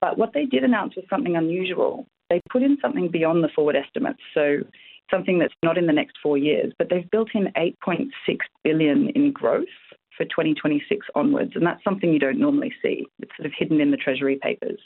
But 0.02 0.18
what 0.18 0.34
they 0.34 0.44
did 0.44 0.64
announce 0.64 0.96
was 0.96 1.06
something 1.08 1.34
unusual. 1.34 2.06
They 2.34 2.40
put 2.50 2.64
in 2.64 2.78
something 2.82 3.10
beyond 3.12 3.44
the 3.44 3.48
forward 3.54 3.76
estimates, 3.76 4.18
so 4.34 4.56
something 5.08 5.38
that's 5.38 5.54
not 5.62 5.78
in 5.78 5.86
the 5.86 5.92
next 5.92 6.16
four 6.20 6.36
years, 6.36 6.72
but 6.78 6.88
they've 6.90 7.08
built 7.08 7.28
in 7.32 7.44
8.6 7.56 8.08
billion 8.64 9.10
in 9.10 9.30
growth 9.30 9.68
for 10.16 10.24
2026 10.24 11.06
onwards, 11.14 11.52
and 11.54 11.64
that's 11.64 11.84
something 11.84 12.12
you 12.12 12.18
don't 12.18 12.40
normally 12.40 12.72
see. 12.82 13.06
It's 13.20 13.30
sort 13.36 13.46
of 13.46 13.52
hidden 13.56 13.80
in 13.80 13.92
the 13.92 13.96
Treasury 13.96 14.36
papers. 14.42 14.80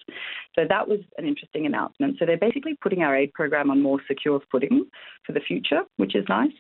So 0.57 0.67
that 0.69 0.89
was 0.89 1.01
an 1.17 1.27
interesting 1.27 1.65
announcement. 1.65 2.17
So 2.19 2.27
they're 2.27 2.37
basically 2.37 2.77
putting 2.83 3.03
our 3.03 3.17
aid 3.17 3.33
program 3.33 3.71
on 3.71 3.81
more 3.81 4.01
secure 4.07 4.43
footing 4.53 4.85
for 5.25 5.33
the 5.33 5.41
future, 5.41 5.85
which 5.97 6.15
is 6.15 6.27
nice. 6.29 6.53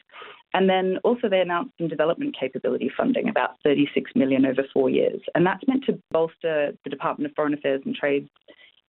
And 0.54 0.71
then 0.71 0.97
also 1.04 1.28
they 1.28 1.40
announced 1.40 1.73
some 1.76 1.88
development 1.88 2.35
capability 2.38 2.90
funding, 2.97 3.28
about 3.28 3.57
36 3.62 4.11
million 4.14 4.47
over 4.47 4.62
four 4.73 4.88
years. 4.88 5.21
And 5.35 5.45
that's 5.45 5.68
meant 5.68 5.85
to 5.85 6.00
bolster 6.12 6.73
the 6.83 6.90
Department 6.90 7.30
of 7.30 7.37
Foreign 7.37 7.52
Affairs 7.52 7.83
and 7.85 7.95
Trade 7.95 8.30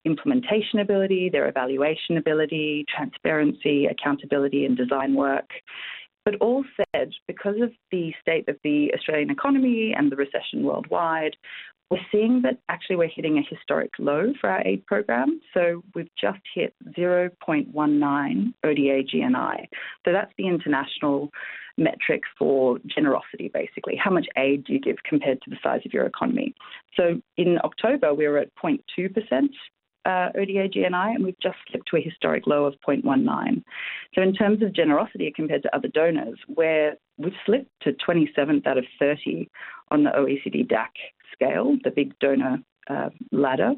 implementation 0.08 0.78
ability, 0.80 1.28
their 1.30 1.48
evaluation 1.48 2.16
ability, 2.16 2.84
transparency, 2.94 3.86
accountability, 3.86 4.64
and 4.64 4.76
design 4.76 5.14
work. 5.14 5.50
But 6.24 6.36
all 6.40 6.64
said, 6.76 7.10
because 7.26 7.56
of 7.62 7.70
the 7.90 8.12
state 8.20 8.48
of 8.48 8.56
the 8.64 8.92
Australian 8.94 9.30
economy 9.30 9.94
and 9.96 10.10
the 10.10 10.16
recession 10.16 10.62
worldwide, 10.62 11.36
we're 11.90 11.98
seeing 12.12 12.42
that 12.42 12.58
actually 12.68 12.96
we're 12.96 13.08
hitting 13.08 13.38
a 13.38 13.48
historic 13.48 13.90
low 13.98 14.32
for 14.40 14.50
our 14.50 14.62
aid 14.66 14.84
program. 14.84 15.40
So 15.54 15.82
we've 15.94 16.10
just 16.20 16.40
hit 16.54 16.74
0.19 16.98 18.52
ODA 18.62 19.02
GNI. 19.04 19.66
So 20.04 20.12
that's 20.12 20.32
the 20.36 20.46
international 20.46 21.30
metric 21.78 22.22
for 22.38 22.78
generosity, 22.94 23.50
basically. 23.52 23.96
How 23.96 24.10
much 24.10 24.26
aid 24.36 24.64
do 24.64 24.74
you 24.74 24.80
give 24.80 24.96
compared 25.08 25.40
to 25.42 25.50
the 25.50 25.56
size 25.62 25.80
of 25.86 25.94
your 25.94 26.04
economy? 26.04 26.54
So 26.94 27.22
in 27.36 27.58
October, 27.64 28.12
we 28.12 28.28
were 28.28 28.38
at 28.38 28.54
0.2% 28.62 29.48
uh, 30.08 30.30
ODA 30.34 30.68
GNI, 30.70 31.14
and 31.14 31.24
we've 31.24 31.38
just 31.40 31.58
slipped 31.70 31.88
to 31.88 31.98
a 31.98 32.00
historic 32.00 32.46
low 32.46 32.64
of 32.64 32.74
0.19. 32.86 33.62
So 34.14 34.22
in 34.22 34.32
terms 34.32 34.62
of 34.62 34.72
generosity 34.72 35.30
compared 35.34 35.62
to 35.64 35.76
other 35.76 35.88
donors, 35.88 36.38
where 36.46 36.96
we've 37.18 37.32
slipped 37.44 37.70
to 37.82 37.92
27th 37.92 38.66
out 38.66 38.78
of 38.78 38.84
30 38.98 39.50
on 39.90 40.04
the 40.04 40.10
OECD 40.10 40.66
DAC 40.66 40.88
scale, 41.32 41.76
the 41.84 41.90
big 41.90 42.18
donor 42.20 42.58
uh, 42.88 43.10
ladder. 43.32 43.72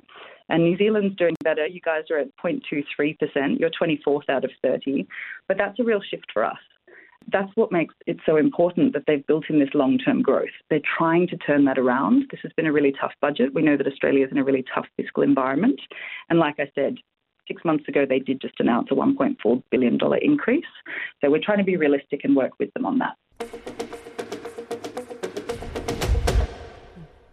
And 0.49 0.65
New 0.65 0.77
Zealand's 0.77 1.17
doing 1.17 1.35
better. 1.43 1.67
You 1.67 1.81
guys 1.81 2.05
are 2.11 2.19
at 2.19 2.29
0.23%. 2.37 3.59
You're 3.59 3.71
24th 3.71 4.29
out 4.29 4.45
of 4.45 4.51
30. 4.63 5.07
But 5.49 5.59
that's 5.59 5.79
a 5.79 5.85
real 5.85 6.01
shift 6.01 6.27
for 6.33 6.45
us. 6.45 6.59
That's 7.29 7.51
what 7.55 7.71
makes 7.71 7.95
it 8.07 8.19
so 8.27 8.37
important 8.37 8.93
that 8.95 9.05
they've 9.07 9.27
built 9.27 9.45
in 9.49 9.61
this 9.61 9.69
long 9.75 9.99
term 9.99 10.23
growth. 10.23 10.49
They're 10.69 10.81
trying 10.99 11.29
to 11.29 11.37
turn 11.37 11.65
that 11.67 11.79
around. 11.79 12.25
This 12.31 12.41
has 12.43 12.53
been 12.53 12.67
a 12.67 12.73
really 12.73 12.93
tough 13.01 13.13
budget. 13.21 13.55
We 13.55 13.63
know 13.63 13.77
that 13.77 13.87
Australia 13.87 14.25
is 14.25 14.33
in 14.33 14.39
a 14.39 14.45
really 14.45 14.65
tough 14.75 14.87
fiscal 14.97 15.23
environment. 15.23 15.81
And 16.29 16.39
like 16.39 16.57
I 16.59 16.71
said, 16.75 16.97
six 17.47 17.65
months 17.65 17.89
ago, 17.89 18.05
they 18.09 18.19
did 18.19 18.41
just 18.41 18.55
announce 18.59 18.89
a 18.91 18.95
$1.4 18.95 19.63
billion 19.71 19.99
increase. 20.23 20.65
So 21.21 21.31
we're 21.31 21.43
trying 21.43 21.59
to 21.59 21.65
be 21.65 21.77
realistic 21.77 22.21
and 22.25 22.35
work 22.37 22.53
with 22.59 22.73
them 22.75 22.87
on 22.87 22.99
that. 22.99 23.17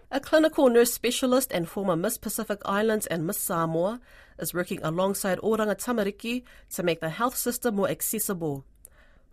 A 0.10 0.20
clinical 0.20 0.70
nurse 0.70 0.94
specialist 0.94 1.52
and 1.52 1.68
former 1.68 1.96
Miss 1.96 2.18
Pacific 2.18 2.60
Islands 2.66 3.06
and 3.08 3.28
Miss 3.28 3.38
Samoa 3.38 4.00
is 4.40 4.54
working 4.54 4.80
alongside 4.82 5.38
Oranga 5.40 5.76
Tamariki 5.76 6.44
to 6.72 6.82
make 6.82 7.02
the 7.02 7.10
health 7.10 7.36
system 7.36 7.76
more 7.76 7.90
accessible. 7.90 8.66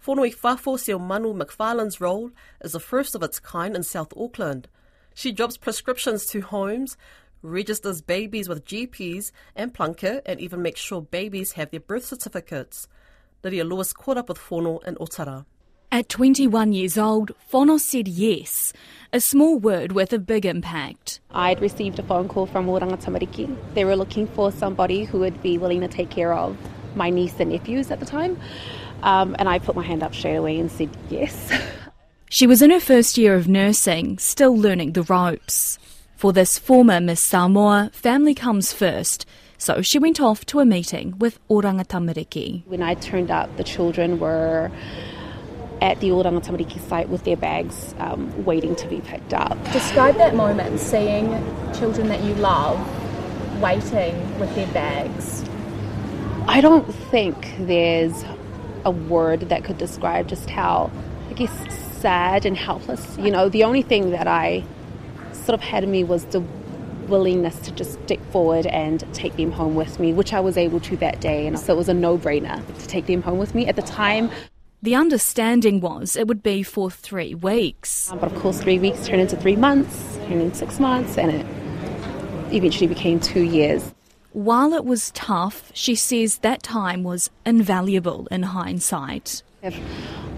Fonoifafo 0.04 0.76
Seo 0.76 1.00
Manu 1.00 1.32
McFarlane's 1.32 1.98
role 1.98 2.30
is 2.62 2.72
the 2.72 2.80
first 2.80 3.14
of 3.14 3.22
its 3.22 3.40
kind 3.40 3.74
in 3.74 3.82
South 3.82 4.12
Auckland. 4.14 4.68
She 5.14 5.32
drops 5.32 5.56
prescriptions 5.56 6.26
to 6.26 6.42
homes, 6.42 6.98
registers 7.40 8.02
babies 8.02 8.46
with 8.46 8.66
GPs 8.66 9.32
and 9.56 9.72
Plunket, 9.72 10.20
and 10.26 10.40
even 10.40 10.60
makes 10.60 10.82
sure 10.82 11.00
babies 11.00 11.52
have 11.52 11.70
their 11.70 11.80
birth 11.80 12.04
certificates. 12.04 12.86
Lydia 13.42 13.64
Lewis 13.64 13.94
caught 13.94 14.18
up 14.18 14.28
with 14.28 14.36
Fono 14.36 14.86
in 14.86 14.96
Otara. 14.96 15.46
At 15.90 16.10
21 16.10 16.74
years 16.74 16.98
old, 16.98 17.32
Fono 17.50 17.80
said 17.80 18.06
yes, 18.06 18.74
a 19.10 19.20
small 19.20 19.58
word 19.58 19.92
with 19.92 20.12
a 20.12 20.18
big 20.18 20.44
impact. 20.44 21.20
I'd 21.30 21.62
received 21.62 21.98
a 21.98 22.02
phone 22.02 22.28
call 22.28 22.44
from 22.44 22.66
Oranga 22.66 23.02
Tamariki. 23.02 23.56
They 23.72 23.86
were 23.86 23.96
looking 23.96 24.26
for 24.26 24.52
somebody 24.52 25.04
who 25.04 25.20
would 25.20 25.42
be 25.42 25.56
willing 25.56 25.80
to 25.80 25.88
take 25.88 26.10
care 26.10 26.34
of 26.34 26.58
my 26.94 27.10
niece 27.10 27.40
and 27.40 27.50
nephews 27.50 27.90
at 27.90 28.00
the 28.00 28.06
time. 28.06 28.38
Um, 29.04 29.36
and 29.38 29.48
I 29.48 29.58
put 29.58 29.76
my 29.76 29.82
hand 29.82 30.02
up 30.02 30.14
straight 30.14 30.36
away 30.36 30.58
and 30.58 30.70
said 30.70 30.90
yes. 31.10 31.52
She 32.30 32.48
was 32.48 32.62
in 32.62 32.70
her 32.70 32.80
first 32.80 33.16
year 33.16 33.36
of 33.36 33.46
nursing, 33.46 34.18
still 34.18 34.56
learning 34.56 34.94
the 34.94 35.02
ropes. 35.02 35.78
For 36.16 36.32
this 36.32 36.58
former 36.58 37.00
Miss 37.00 37.22
Samoa, 37.22 37.90
family 37.92 38.34
comes 38.34 38.72
first, 38.72 39.26
so 39.58 39.82
she 39.82 39.98
went 39.98 40.20
off 40.20 40.44
to 40.46 40.58
a 40.58 40.64
meeting 40.64 41.16
with 41.18 41.38
Oranga 41.48 41.86
Tamariki. 41.86 42.66
When 42.66 42.82
I 42.82 42.94
turned 42.94 43.30
up, 43.30 43.56
the 43.56 43.62
children 43.62 44.18
were 44.18 44.70
at 45.80 46.00
the 46.00 46.08
Oranga 46.08 46.42
Tamariki 46.44 46.80
site 46.88 47.08
with 47.08 47.24
their 47.24 47.36
bags 47.36 47.94
um, 47.98 48.44
waiting 48.44 48.74
to 48.76 48.88
be 48.88 49.00
picked 49.02 49.34
up. 49.34 49.62
Describe 49.72 50.16
that 50.16 50.34
moment, 50.34 50.80
seeing 50.80 51.28
children 51.74 52.08
that 52.08 52.24
you 52.24 52.34
love 52.36 52.80
waiting 53.60 54.40
with 54.40 54.52
their 54.54 54.66
bags. 54.68 55.44
I 56.48 56.60
don't 56.60 56.92
think 57.10 57.36
there's 57.60 58.24
a 58.84 58.90
word 58.90 59.40
that 59.40 59.64
could 59.64 59.78
describe 59.78 60.28
just 60.28 60.50
how, 60.50 60.90
I 61.30 61.32
guess, 61.34 62.00
sad 62.00 62.44
and 62.44 62.56
helpless. 62.56 63.16
You 63.18 63.30
know, 63.30 63.48
the 63.48 63.64
only 63.64 63.82
thing 63.82 64.10
that 64.10 64.26
I 64.26 64.64
sort 65.32 65.54
of 65.54 65.60
had 65.60 65.84
in 65.84 65.90
me 65.90 66.04
was 66.04 66.24
the 66.26 66.42
willingness 67.08 67.58
to 67.60 67.70
just 67.70 68.02
stick 68.04 68.20
forward 68.30 68.66
and 68.66 69.04
take 69.14 69.36
them 69.36 69.52
home 69.52 69.74
with 69.74 70.00
me, 70.00 70.12
which 70.12 70.32
I 70.32 70.40
was 70.40 70.56
able 70.56 70.80
to 70.80 70.96
that 70.98 71.20
day. 71.20 71.46
And 71.46 71.58
so 71.58 71.74
it 71.74 71.76
was 71.76 71.88
a 71.88 71.94
no 71.94 72.16
brainer 72.18 72.64
to 72.78 72.86
take 72.86 73.06
them 73.06 73.22
home 73.22 73.38
with 73.38 73.54
me. 73.54 73.66
At 73.66 73.76
the 73.76 73.82
time, 73.82 74.30
the 74.82 74.94
understanding 74.94 75.80
was 75.80 76.16
it 76.16 76.28
would 76.28 76.42
be 76.42 76.62
for 76.62 76.90
three 76.90 77.34
weeks. 77.34 78.10
Um, 78.10 78.18
but 78.18 78.32
of 78.32 78.38
course, 78.38 78.60
three 78.60 78.78
weeks 78.78 79.06
turned 79.06 79.22
into 79.22 79.36
three 79.36 79.56
months, 79.56 80.16
turned 80.26 80.42
into 80.42 80.56
six 80.56 80.78
months, 80.78 81.16
and 81.16 81.30
it 81.30 81.46
eventually 82.54 82.86
became 82.86 83.18
two 83.18 83.42
years. 83.42 83.94
While 84.34 84.72
it 84.72 84.84
was 84.84 85.12
tough, 85.12 85.70
she 85.74 85.94
says 85.94 86.38
that 86.38 86.60
time 86.64 87.04
was 87.04 87.30
invaluable 87.46 88.26
in 88.32 88.42
hindsight. 88.42 89.44
If 89.62 89.78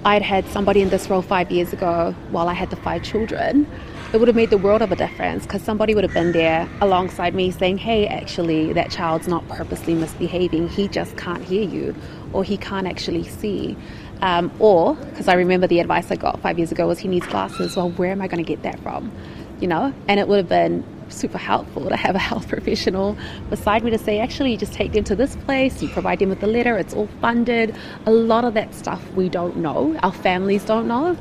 I'd 0.05 0.21
had 0.21 0.45
somebody 0.49 0.83
in 0.83 0.91
this 0.91 1.09
role 1.09 1.23
five 1.23 1.51
years 1.51 1.73
ago 1.73 2.15
while 2.31 2.47
I 2.51 2.53
had 2.53 2.69
the 2.69 2.77
five 2.77 3.03
children, 3.03 3.67
it 4.13 4.19
would 4.19 4.29
have 4.29 4.37
made 4.37 4.51
the 4.51 4.59
world 4.59 4.83
of 4.83 4.93
a 4.93 4.97
difference 4.97 5.45
because 5.45 5.63
somebody 5.63 5.95
would 5.95 6.05
have 6.05 6.13
been 6.13 6.33
there 6.33 6.69
alongside 6.83 7.35
me 7.35 7.51
saying, 7.51 7.79
hey, 7.79 8.07
actually, 8.07 8.75
that 8.75 8.91
child's 8.91 9.29
not 9.29 9.49
purposely 9.49 9.95
misbehaving. 9.95 10.69
He 10.69 10.89
just 10.89 11.17
can't 11.17 11.43
hear 11.43 11.67
you 11.67 11.95
or 12.35 12.45
he 12.45 12.59
can't 12.59 12.87
actually 12.87 13.25
see. 13.25 13.79
Um, 14.21 14.53
or, 14.59 14.95
because 14.95 15.27
I 15.27 15.35
remember 15.37 15.67
the 15.67 15.81
advice 15.81 16.11
I 16.11 16.17
got 16.17 16.39
five 16.43 16.59
years 16.59 16.71
ago 16.71 16.87
was 16.87 16.99
he 16.99 17.09
needs 17.09 17.27
glasses. 17.29 17.77
Well, 17.77 17.89
where 17.93 18.13
am 18.13 18.21
I 18.21 18.29
going 18.29 18.45
to 18.45 18.47
get 18.47 18.63
that 18.63 18.79
from? 18.81 19.11
You 19.59 19.69
know? 19.69 19.95
And 20.07 20.21
it 20.21 20.29
would 20.29 20.37
have 20.37 20.51
been 20.51 20.85
super 21.09 21.39
helpful 21.39 21.89
to 21.89 21.97
have 21.97 22.15
a 22.15 22.19
health 22.19 22.49
professional 22.55 23.17
beside 23.51 23.85
me 23.85 23.91
to 23.91 23.99
say, 23.99 24.19
actually, 24.19 24.53
you 24.53 24.57
just 24.57 24.73
take 24.73 24.93
them 24.93 25.05
to 25.05 25.17
this 25.17 25.37
place, 25.37 25.83
you 25.83 25.89
provide 25.89 26.19
them 26.19 26.29
with 26.29 26.41
the 26.41 26.47
letter, 26.47 26.77
it's 26.77 26.95
all 26.95 27.09
funded. 27.21 27.77
A 28.07 28.11
lot 28.11 28.45
of 28.45 28.55
that 28.55 28.75
stuff 28.75 29.03
we 29.13 29.29
don't 29.29 29.57
know, 29.57 29.99
our 30.03 30.13
families 30.13 30.65
don't 30.65 30.89
know. 30.89 31.17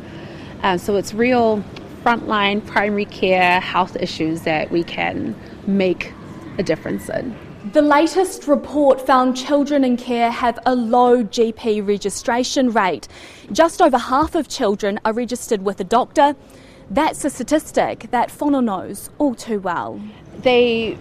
Um, 0.63 0.77
so 0.77 0.95
it's 0.95 1.13
real 1.13 1.63
frontline 2.03 2.65
primary 2.65 3.05
care 3.05 3.59
health 3.59 3.95
issues 3.95 4.41
that 4.41 4.71
we 4.71 4.83
can 4.83 5.35
make 5.65 6.13
a 6.57 6.63
difference 6.63 7.09
in. 7.09 7.35
The 7.73 7.81
latest 7.81 8.47
report 8.47 9.05
found 9.05 9.35
children 9.35 9.83
in 9.83 9.97
care 9.97 10.29
have 10.29 10.59
a 10.67 10.75
low 10.75 11.23
GP 11.23 11.85
registration 11.87 12.71
rate. 12.71 13.07
Just 13.51 13.81
over 13.81 13.97
half 13.97 14.35
of 14.35 14.47
children 14.47 14.99
are 15.03 15.13
registered 15.13 15.63
with 15.63 15.79
a 15.79 15.83
doctor. 15.83 16.35
That's 16.89 17.25
a 17.25 17.29
statistic 17.29 18.07
that 18.11 18.29
Fono 18.29 18.63
knows 18.63 19.09
all 19.17 19.35
too 19.35 19.59
well. 19.59 19.99
They 20.37 20.97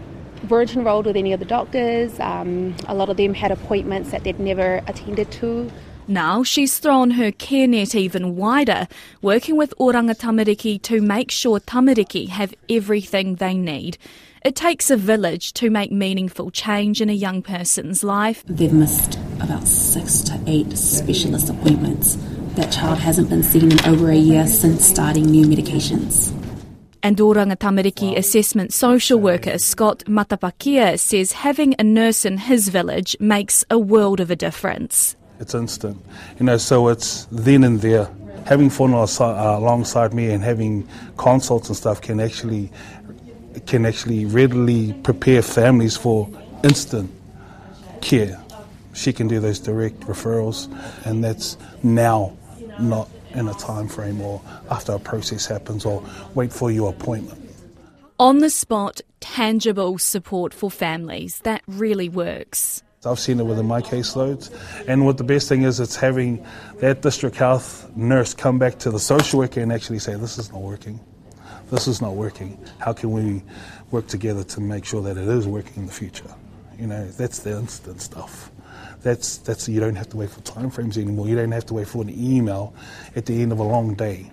weren't 0.48 0.74
enrolled 0.74 1.06
with 1.06 1.16
any 1.16 1.32
of 1.32 1.40
the 1.40 1.46
doctors. 1.46 2.18
Um, 2.20 2.74
a 2.86 2.94
lot 2.94 3.08
of 3.08 3.16
them 3.16 3.34
had 3.34 3.50
appointments 3.50 4.10
that 4.10 4.24
they'd 4.24 4.40
never 4.40 4.82
attended 4.86 5.30
to. 5.32 5.70
Now 6.06 6.42
she's 6.42 6.78
thrown 6.78 7.12
her 7.12 7.32
care 7.32 7.66
net 7.66 7.94
even 7.94 8.36
wider, 8.36 8.88
working 9.22 9.56
with 9.56 9.72
Oranga 9.80 10.14
Tamariki 10.14 10.80
to 10.82 11.00
make 11.00 11.30
sure 11.30 11.60
Tamariki 11.60 12.28
have 12.28 12.54
everything 12.68 13.36
they 13.36 13.54
need. 13.54 13.96
It 14.44 14.54
takes 14.54 14.90
a 14.90 14.98
village 14.98 15.54
to 15.54 15.70
make 15.70 15.90
meaningful 15.90 16.50
change 16.50 17.00
in 17.00 17.08
a 17.08 17.14
young 17.14 17.40
person's 17.40 18.04
life. 18.04 18.44
They've 18.46 18.72
missed 18.72 19.18
about 19.40 19.66
six 19.66 20.20
to 20.22 20.38
eight 20.46 20.76
specialist 20.76 21.48
appointments 21.48 22.18
that 22.56 22.72
child 22.72 22.98
hasn't 22.98 23.28
been 23.28 23.42
seen 23.42 23.72
in 23.72 23.84
over 23.86 24.10
a 24.10 24.16
year 24.16 24.46
since 24.46 24.84
starting 24.84 25.26
new 25.26 25.46
medications. 25.46 26.32
And 27.02 27.18
Oranga 27.18 27.56
Tamariki 27.56 28.16
assessment 28.16 28.72
social 28.72 29.18
worker 29.18 29.58
Scott 29.58 30.04
Matapakia 30.06 30.98
says 30.98 31.32
having 31.32 31.74
a 31.78 31.84
nurse 31.84 32.24
in 32.24 32.38
his 32.38 32.70
village 32.70 33.14
makes 33.20 33.62
a 33.70 33.78
world 33.78 34.20
of 34.20 34.30
a 34.30 34.36
difference. 34.36 35.14
It's 35.38 35.54
instant, 35.54 36.02
you 36.38 36.46
know, 36.46 36.56
so 36.56 36.88
it's 36.88 37.26
then 37.30 37.62
and 37.64 37.80
there. 37.82 38.08
Having 38.46 38.70
Fono 38.70 39.02
uh, 39.02 39.58
alongside 39.58 40.14
me 40.14 40.30
and 40.30 40.42
having 40.42 40.88
consults 41.18 41.68
and 41.68 41.76
stuff 41.76 42.00
can 42.00 42.20
actually 42.20 42.70
can 43.66 43.84
actually 43.84 44.24
readily 44.24 44.94
prepare 45.02 45.42
families 45.42 45.96
for 45.96 46.28
instant 46.62 47.10
care. 48.00 48.40
She 48.94 49.12
can 49.12 49.28
do 49.28 49.40
those 49.40 49.58
direct 49.58 50.00
referrals, 50.00 50.68
and 51.04 51.22
that's 51.22 51.58
now 51.82 52.36
not 52.78 53.08
in 53.34 53.48
a 53.48 53.54
time 53.54 53.88
frame 53.88 54.20
or 54.20 54.40
after 54.70 54.92
a 54.92 54.98
process 54.98 55.46
happens 55.46 55.84
or 55.84 56.02
wait 56.34 56.52
for 56.52 56.70
your 56.70 56.90
appointment. 56.90 57.40
On 58.18 58.38
the 58.38 58.50
spot, 58.50 59.00
tangible 59.20 59.98
support 59.98 60.54
for 60.54 60.70
families. 60.70 61.40
That 61.40 61.62
really 61.66 62.08
works. 62.08 62.82
I've 63.04 63.18
seen 63.18 63.38
it 63.38 63.44
within 63.44 63.66
my 63.66 63.82
caseloads. 63.82 64.50
And 64.88 65.04
what 65.04 65.18
the 65.18 65.24
best 65.24 65.48
thing 65.48 65.62
is, 65.62 65.78
it's 65.78 65.96
having 65.96 66.44
that 66.78 67.02
district 67.02 67.36
health 67.36 67.90
nurse 67.96 68.32
come 68.32 68.58
back 68.58 68.78
to 68.78 68.90
the 68.90 68.98
social 68.98 69.40
worker 69.40 69.60
and 69.60 69.72
actually 69.72 69.98
say, 69.98 70.14
This 70.14 70.38
is 70.38 70.50
not 70.52 70.62
working. 70.62 71.00
This 71.70 71.86
is 71.86 72.00
not 72.00 72.14
working. 72.14 72.58
How 72.78 72.92
can 72.92 73.10
we 73.10 73.42
work 73.90 74.06
together 74.06 74.44
to 74.44 74.60
make 74.60 74.84
sure 74.84 75.02
that 75.02 75.16
it 75.16 75.28
is 75.28 75.46
working 75.46 75.74
in 75.76 75.86
the 75.86 75.92
future? 75.92 76.32
You 76.78 76.86
know, 76.86 77.06
that's 77.08 77.40
the 77.40 77.58
instant 77.58 78.00
stuff 78.00 78.50
that's 79.04 79.36
that's 79.36 79.68
you 79.68 79.78
don't 79.78 79.94
have 79.94 80.08
to 80.08 80.16
wait 80.16 80.30
for 80.30 80.40
timeframes 80.40 80.96
anymore. 80.96 81.28
You 81.28 81.36
don't 81.36 81.52
have 81.52 81.66
to 81.66 81.74
wait 81.74 81.86
for 81.86 82.02
an 82.02 82.10
email 82.10 82.74
at 83.14 83.26
the 83.26 83.40
end 83.40 83.52
of 83.52 83.60
a 83.60 83.62
long 83.62 83.94
day. 83.94 84.32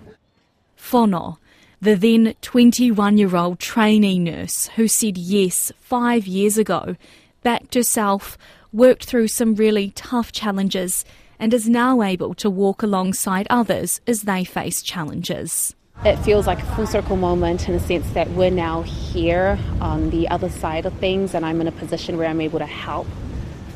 Fono, 0.76 1.36
the 1.80 1.94
then 1.94 2.34
21 2.42 3.18
year 3.18 3.36
old 3.36 3.60
trainee 3.60 4.18
nurse 4.18 4.66
who 4.74 4.88
said 4.88 5.16
yes 5.16 5.70
five 5.78 6.26
years 6.26 6.58
ago, 6.58 6.96
backed 7.42 7.74
herself, 7.74 8.36
worked 8.72 9.04
through 9.04 9.28
some 9.28 9.54
really 9.54 9.90
tough 9.90 10.32
challenges, 10.32 11.04
and 11.38 11.52
is 11.52 11.68
now 11.68 12.02
able 12.02 12.34
to 12.34 12.48
walk 12.48 12.82
alongside 12.82 13.46
others 13.50 14.00
as 14.06 14.22
they 14.22 14.42
face 14.42 14.82
challenges. 14.82 15.76
It 16.04 16.16
feels 16.16 16.46
like 16.46 16.60
a 16.60 16.74
full 16.74 16.86
circle 16.86 17.16
moment 17.16 17.68
in 17.68 17.74
the 17.74 17.80
sense 17.80 18.10
that 18.10 18.28
we're 18.30 18.50
now 18.50 18.82
here 18.82 19.58
on 19.80 20.10
the 20.10 20.26
other 20.28 20.48
side 20.48 20.86
of 20.86 20.92
things, 20.94 21.34
and 21.34 21.44
I'm 21.44 21.60
in 21.60 21.68
a 21.68 21.72
position 21.72 22.16
where 22.16 22.26
I'm 22.26 22.40
able 22.40 22.58
to 22.58 22.66
help 22.66 23.06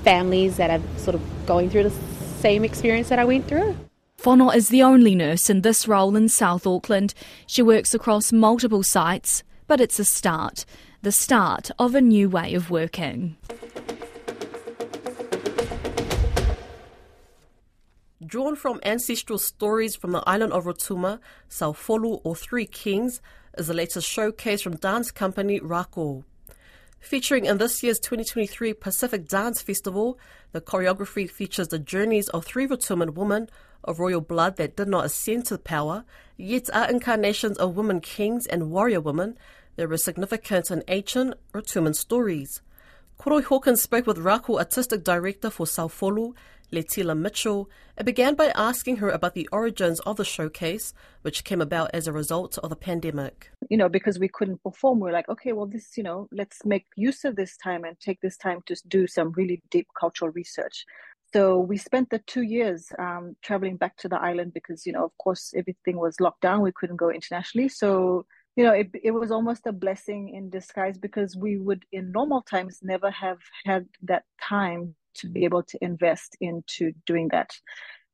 families 0.07 0.57
that 0.57 0.71
are 0.71 0.81
sort 0.99 1.17
of 1.17 1.23
going 1.47 1.69
through 1.69 1.83
the 1.83 1.97
same 2.39 2.65
experience 2.65 3.09
that 3.09 3.19
I 3.19 3.25
went 3.25 3.49
through. 3.49 3.77
Fono 4.19 4.55
is 4.55 4.69
the 4.69 4.85
only 4.85 5.17
nurse 5.17 5.51
in 5.51 5.63
this 5.63 5.89
role 5.89 6.15
in 6.15 6.29
South 6.29 6.65
Auckland. 6.65 7.13
She 7.49 7.61
works 7.61 7.93
across 7.93 8.33
multiple 8.33 8.85
sites, 8.85 9.43
but 9.67 9.81
it's 9.81 9.99
a 9.99 10.05
start 10.05 10.65
the 11.03 11.13
start 11.13 11.71
of 11.79 11.95
a 11.95 12.01
new 12.01 12.29
way 12.29 12.55
of 12.55 12.71
working. 12.71 13.37
Drawn 18.25 18.57
from 18.57 18.81
ancestral 18.85 19.39
stories 19.39 19.95
from 19.95 20.13
the 20.13 20.23
island 20.27 20.53
of 20.53 20.65
Rotuma, 20.65 21.21
Sau 21.49 21.73
Folu 21.73 22.21
or 22.25 22.35
Three 22.35 22.67
Kings 22.67 23.21
is 23.59 23.69
the 23.69 23.75
latest 23.75 24.09
showcase 24.09 24.63
from 24.63 24.77
dance 24.77 25.11
company 25.11 25.61
Rako. 25.61 26.25
Featuring 27.01 27.45
in 27.45 27.59
this 27.59 27.83
year's 27.83 27.99
2023 28.01 28.75
Pacific 28.75 29.29
Dance 29.29 29.63
Festival, 29.63 30.19
the 30.53 30.61
choreography 30.61 31.31
features 31.31 31.69
the 31.69 31.79
journeys 31.79 32.29
of 32.31 32.45
three 32.45 32.67
Rotuman 32.67 33.15
women 33.15 33.49
of 33.85 34.01
royal 34.01 34.21
blood 34.21 34.57
that 34.57 34.77
did 34.77 34.89
not 34.89 35.05
ascend 35.05 35.47
to 35.47 35.59
power, 35.59 36.05
yet 36.37 36.69
are 36.75 36.91
incarnations 36.91 37.59
of 37.59 37.77
women 37.77 38.01
kings 38.01 38.47
and 38.47 38.71
warrior 38.71 39.01
women 39.01 39.39
there 39.77 39.93
is 39.93 40.03
significance 40.03 40.71
in 40.71 40.83
ancient 40.89 41.35
Rotuman 41.53 41.95
stories. 41.95 42.63
Koroi 43.19 43.43
Hawkins 43.45 43.83
spoke 43.83 44.07
with 44.07 44.19
Rako 44.19 44.59
Artistic 44.59 45.03
Director 45.03 45.49
for 45.49 45.67
Sau 45.67 45.89
Folu, 45.89 46.35
Letila 46.71 47.17
Mitchell, 47.17 47.69
and 47.97 48.05
began 48.05 48.35
by 48.35 48.53
asking 48.55 48.97
her 48.97 49.09
about 49.09 49.35
the 49.35 49.49
origins 49.51 50.01
of 50.01 50.17
the 50.17 50.25
showcase, 50.25 50.93
which 51.23 51.43
came 51.43 51.63
about 51.63 51.91
as 51.95 52.07
a 52.07 52.13
result 52.13 52.59
of 52.59 52.69
the 52.69 52.77
pandemic. 52.77 53.51
You 53.71 53.79
know, 53.79 53.89
because 53.89 54.19
we 54.19 54.29
couldn't 54.29 54.63
perform, 54.63 55.01
we 55.01 55.09
are 55.09 55.15
like, 55.15 55.29
okay, 55.31 55.53
well, 55.53 55.67
this, 55.67 55.97
you 55.97 56.03
know, 56.03 56.29
let's 56.31 56.65
make 56.65 56.85
use 56.95 57.25
of 57.25 57.37
this 57.37 57.57
time 57.57 57.85
and 57.85 57.99
take 57.99 58.21
this 58.21 58.37
time 58.37 58.61
to 58.67 58.77
do 58.87 59.07
some 59.07 59.33
really 59.33 59.63
deep 59.71 59.89
cultural 59.99 60.31
research. 60.33 60.85
So 61.33 61.59
we 61.59 61.79
spent 61.79 62.11
the 62.11 62.19
two 62.19 62.43
years 62.43 62.93
um, 62.99 63.35
traveling 63.43 63.77
back 63.77 63.97
to 63.99 64.09
the 64.09 64.21
island 64.21 64.53
because, 64.53 64.87
you 64.87 64.93
know, 64.93 65.05
of 65.05 65.17
course, 65.19 65.55
everything 65.57 65.97
was 65.97 66.21
locked 66.21 66.43
down. 66.43 66.61
We 66.61 66.73
couldn't 66.73 66.97
go 66.97 67.11
internationally. 67.11 67.69
So 67.69 68.27
you 68.57 68.65
know 68.65 68.73
it, 68.73 68.91
it 69.05 69.11
was 69.13 69.31
almost 69.31 69.67
a 69.67 69.73
blessing 69.73 70.31
in 70.35 70.51
disguise 70.51 70.99
because 70.99 71.37
we 71.37 71.59
would 71.59 71.85
in 71.93 72.11
normal 72.11 72.43
times 72.43 72.81
never 72.83 73.11
have 73.11 73.39
had 73.65 73.87
that 74.03 74.25
time 74.43 74.95
to 75.15 75.29
be 75.29 75.45
able 75.45 75.63
to 75.63 75.79
invest 75.81 76.37
into 76.41 76.93
doing 77.07 77.29
that. 77.29 77.51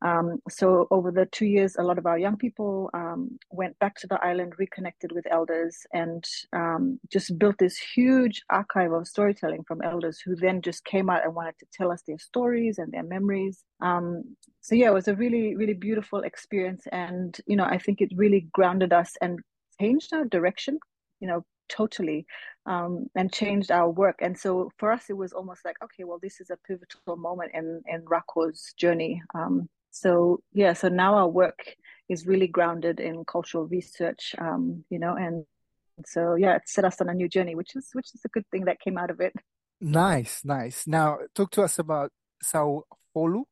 Um, 0.05 0.41
so 0.51 0.89
over 0.91 1.13
the 1.13 1.27
two 1.27 1.47
years 1.47 1.77
a 1.79 1.83
lot 1.85 1.97
of 1.97 2.07
our 2.07 2.19
young 2.19 2.37
people 2.37 2.91
um, 2.93 3.39
went 3.53 3.79
back 3.79 3.95
to 3.99 4.09
the 4.09 4.19
island 4.25 4.55
reconnected 4.59 5.13
with 5.13 5.25
elders 5.31 5.87
and 5.93 6.25
um, 6.53 6.99
just 7.13 7.39
built 7.39 7.57
this 7.59 7.79
huge 7.79 8.43
archive 8.51 8.91
of 8.91 9.07
storytelling 9.07 9.63
from 9.63 9.81
elders 9.83 10.21
who 10.21 10.35
then 10.35 10.61
just 10.61 10.85
came 10.85 11.09
out 11.09 11.25
and 11.25 11.37
wanted 11.37 11.57
to 11.61 11.67
tell 11.73 11.93
us 11.93 12.03
their 12.03 12.19
stories 12.19 12.79
and 12.79 12.93
their 12.93 13.05
memories. 13.05 13.63
Um, 13.81 14.25
so 14.61 14.75
yeah 14.75 14.89
it 14.89 14.95
was 14.95 15.07
a 15.07 15.15
really 15.15 15.55
really 15.55 15.75
beautiful 15.75 16.23
experience. 16.23 16.83
And 16.91 17.39
you 17.47 17.55
know 17.55 17.65
i 17.65 17.79
think 17.79 18.01
it 18.01 18.11
really 18.17 18.49
grounded 18.53 18.93
us 18.93 19.13
and 19.23 19.39
changed 19.81 20.12
our 20.12 20.25
direction, 20.25 20.79
you 21.21 21.29
know, 21.29 21.45
totally, 21.69 22.26
um, 22.67 23.07
and 23.14 23.33
changed 23.33 23.71
our 23.71 23.91
work. 23.91 24.17
And 24.21 24.38
so 24.38 24.71
for 24.79 24.93
us, 24.93 25.05
it 25.09 25.17
was 25.17 25.33
almost 25.33 25.64
like, 25.64 25.76
okay, 25.83 26.05
well, 26.05 26.19
this 26.23 26.41
is 26.41 26.50
a 26.50 26.57
pivotal 26.67 27.17
moment 27.17 27.52
in 27.55 27.83
in 27.87 28.05
Rako's 28.05 28.73
journey. 28.76 29.23
Um, 29.35 29.69
so 29.91 30.43
yeah, 30.52 30.73
so 30.73 30.88
now 30.88 31.14
our 31.14 31.29
work 31.29 31.76
is 32.09 32.26
really 32.26 32.49
grounded 32.49 33.00
in 33.00 33.25
cultural 33.25 33.67
research, 33.67 34.35
um, 34.38 34.85
you 34.91 34.99
know, 34.99 35.14
and 35.17 35.45
so 36.07 36.35
yeah, 36.35 36.57
it 36.57 36.62
set 36.67 36.85
us 36.85 37.00
on 37.00 37.09
a 37.09 37.14
new 37.14 37.29
journey, 37.29 37.55
which 37.55 37.76
is 37.76 37.91
which 37.93 38.14
is 38.14 38.23
a 38.25 38.29
good 38.29 38.47
thing 38.50 38.64
that 38.64 38.81
came 38.81 38.99
out 38.99 39.11
of 39.11 39.21
it. 39.21 39.35
Nice, 39.81 40.45
nice. 40.45 40.87
Now 40.87 41.19
talk 41.35 41.50
to 41.52 41.62
us 41.62 41.79
about 41.79 42.11
Sau 42.43 42.85
Folu. 43.14 43.45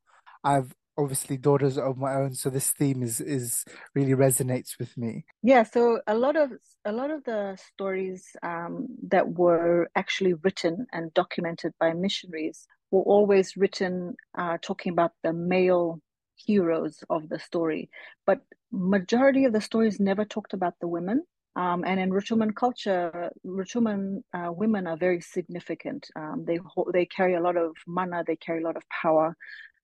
I've 0.43 0.75
obviously 0.99 1.37
daughters 1.37 1.79
of 1.79 1.97
my 1.97 2.15
own 2.15 2.35
so 2.35 2.51
this 2.51 2.71
theme 2.73 3.03
is 3.03 3.21
is 3.21 3.65
really 3.95 4.13
resonates 4.13 4.79
with 4.79 4.97
me. 4.97 5.25
Yeah 5.43 5.63
so 5.63 6.01
a 6.07 6.15
lot 6.15 6.37
of 6.37 6.51
a 6.85 6.93
lot 6.93 7.11
of 7.11 7.25
the 7.25 7.57
stories 7.73 8.25
um, 8.43 8.87
that 9.09 9.29
were 9.29 9.89
actually 9.95 10.35
written 10.35 10.87
and 10.93 11.13
documented 11.15 11.73
by 11.79 11.93
missionaries 11.93 12.67
were 12.91 13.03
always 13.03 13.57
written 13.57 14.15
uh, 14.37 14.59
talking 14.63 14.93
about 14.93 15.13
the 15.23 15.33
male 15.33 16.01
heroes 16.47 17.03
of 17.11 17.29
the 17.29 17.39
story. 17.39 17.91
But 18.27 18.41
majority 18.73 19.45
of 19.45 19.53
the 19.53 19.61
stories 19.61 20.01
never 20.01 20.25
talked 20.25 20.53
about 20.53 20.75
the 20.81 20.89
women. 20.89 21.25
Um, 21.57 21.85
and 21.85 21.99
in 21.99 22.13
Rotuman 22.13 22.55
culture, 22.55 23.31
Rotuman 23.45 24.23
uh, 24.33 24.53
women 24.53 24.87
are 24.87 24.97
very 24.97 25.21
significant. 25.21 26.09
Um, 26.15 26.45
they 26.47 26.61
they 26.93 27.07
carry 27.07 27.35
a 27.35 27.41
lot 27.41 27.57
of 27.57 27.73
mana, 27.87 28.23
they 28.25 28.37
carry 28.37 28.63
a 28.63 28.67
lot 28.67 28.77
of 28.77 28.85
power, 28.89 29.37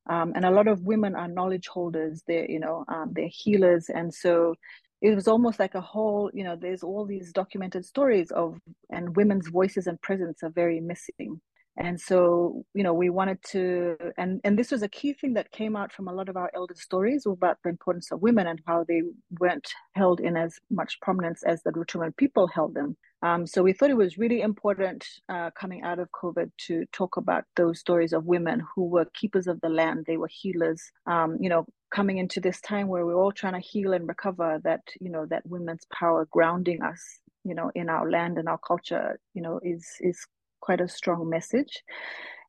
um, 0.08 0.32
and 0.34 0.44
a 0.44 0.50
lot 0.50 0.68
of 0.68 0.82
women 0.82 1.14
are 1.14 1.28
knowledge 1.28 1.66
holders. 1.68 2.22
They're 2.26 2.50
you 2.50 2.60
know 2.60 2.84
um, 2.88 3.12
they're 3.12 3.30
healers. 3.30 3.88
And 3.88 4.12
so 4.12 4.54
it 5.02 5.14
was 5.14 5.28
almost 5.28 5.58
like 5.58 5.74
a 5.74 5.80
whole 5.80 6.30
you 6.32 6.44
know 6.44 6.56
there's 6.56 6.82
all 6.82 7.04
these 7.04 7.32
documented 7.32 7.84
stories 7.84 8.30
of 8.30 8.58
and 8.90 9.16
women's 9.16 9.48
voices 9.48 9.86
and 9.86 10.00
presence 10.00 10.42
are 10.42 10.50
very 10.50 10.80
missing. 10.80 11.40
And 11.78 12.00
so 12.00 12.64
you 12.74 12.82
know 12.82 12.94
we 12.94 13.10
wanted 13.10 13.42
to 13.50 13.96
and 14.16 14.40
and 14.44 14.58
this 14.58 14.70
was 14.70 14.82
a 14.82 14.88
key 14.88 15.12
thing 15.12 15.34
that 15.34 15.50
came 15.50 15.76
out 15.76 15.92
from 15.92 16.08
a 16.08 16.12
lot 16.12 16.28
of 16.28 16.36
our 16.36 16.50
elder 16.54 16.74
stories 16.76 17.26
about 17.26 17.58
the 17.62 17.70
importance 17.70 18.10
of 18.12 18.22
women 18.22 18.46
and 18.46 18.60
how 18.66 18.84
they 18.88 19.02
weren't 19.40 19.68
held 19.94 20.20
in 20.20 20.36
as 20.36 20.58
much 20.70 20.98
prominence 21.00 21.42
as 21.42 21.62
the 21.62 21.72
Rotuman 21.72 22.16
people 22.16 22.46
held 22.46 22.74
them 22.74 22.96
um, 23.22 23.46
so 23.46 23.62
we 23.62 23.72
thought 23.72 23.90
it 23.90 23.96
was 23.96 24.18
really 24.18 24.42
important 24.42 25.04
uh, 25.28 25.50
coming 25.58 25.82
out 25.82 25.98
of 25.98 26.08
covid 26.12 26.50
to 26.58 26.84
talk 26.92 27.16
about 27.16 27.44
those 27.56 27.78
stories 27.80 28.12
of 28.12 28.24
women 28.24 28.62
who 28.74 28.84
were 28.84 29.06
keepers 29.14 29.46
of 29.46 29.60
the 29.60 29.68
land 29.68 30.04
they 30.06 30.16
were 30.16 30.30
healers 30.30 30.90
um, 31.06 31.36
you 31.40 31.48
know 31.48 31.64
coming 31.94 32.18
into 32.18 32.40
this 32.40 32.60
time 32.60 32.88
where 32.88 33.06
we're 33.06 33.14
all 33.14 33.32
trying 33.32 33.52
to 33.52 33.60
heal 33.60 33.92
and 33.92 34.08
recover 34.08 34.60
that 34.64 34.80
you 35.00 35.10
know 35.10 35.24
that 35.26 35.46
women's 35.46 35.86
power 35.92 36.26
grounding 36.30 36.82
us 36.82 37.20
you 37.44 37.54
know 37.54 37.70
in 37.74 37.88
our 37.88 38.10
land 38.10 38.38
and 38.38 38.48
our 38.48 38.58
culture 38.58 39.18
you 39.34 39.42
know 39.42 39.60
is 39.62 39.86
is 40.00 40.26
quite 40.66 40.80
a 40.80 40.88
strong 40.88 41.30
message. 41.30 41.82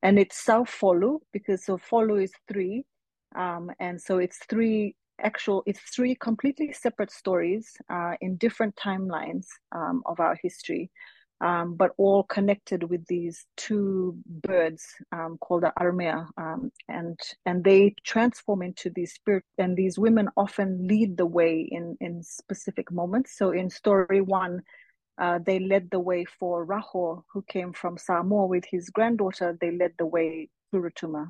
And 0.01 0.17
it's 0.19 0.37
Sau 0.43 0.63
Folu 0.63 1.19
because 1.31 1.65
so 1.65 1.77
follow 1.77 2.15
is 2.15 2.31
three. 2.47 2.83
Um, 3.35 3.71
and 3.79 4.01
so 4.01 4.17
it's 4.17 4.39
three 4.49 4.95
actual, 5.21 5.63
it's 5.65 5.79
three 5.95 6.15
completely 6.15 6.73
separate 6.73 7.11
stories 7.11 7.75
uh, 7.89 8.13
in 8.21 8.37
different 8.37 8.75
timelines 8.75 9.47
um, 9.71 10.03
of 10.05 10.19
our 10.19 10.37
history. 10.41 10.89
Um, 11.39 11.75
but 11.75 11.91
all 11.97 12.23
connected 12.23 12.81
with 12.81 13.05
these 13.05 13.45
two 13.57 14.17
birds 14.25 14.83
um, 15.11 15.37
called 15.39 15.63
the 15.63 15.73
armea, 15.79 16.27
um, 16.35 16.71
and 16.89 17.19
and 17.45 17.63
they 17.63 17.93
transform 18.03 18.63
into 18.63 18.89
these 18.89 19.13
spirit. 19.13 19.43
And 19.59 19.77
these 19.77 19.99
women 19.99 20.29
often 20.35 20.87
lead 20.87 21.15
the 21.15 21.27
way 21.27 21.61
in 21.71 21.95
in 22.01 22.23
specific 22.23 22.91
moments. 22.91 23.37
So 23.37 23.51
in 23.51 23.69
story 23.69 24.19
one, 24.19 24.63
uh, 25.19 25.37
they 25.45 25.59
led 25.59 25.91
the 25.91 25.99
way 25.99 26.25
for 26.25 26.65
Raho, 26.65 27.23
who 27.31 27.43
came 27.43 27.71
from 27.71 27.99
Samoa 27.99 28.47
with 28.47 28.65
his 28.65 28.89
granddaughter. 28.89 29.57
They 29.61 29.71
led 29.71 29.93
the 29.99 30.07
way 30.07 30.49
to 30.71 30.79
Rotuma. 30.79 31.29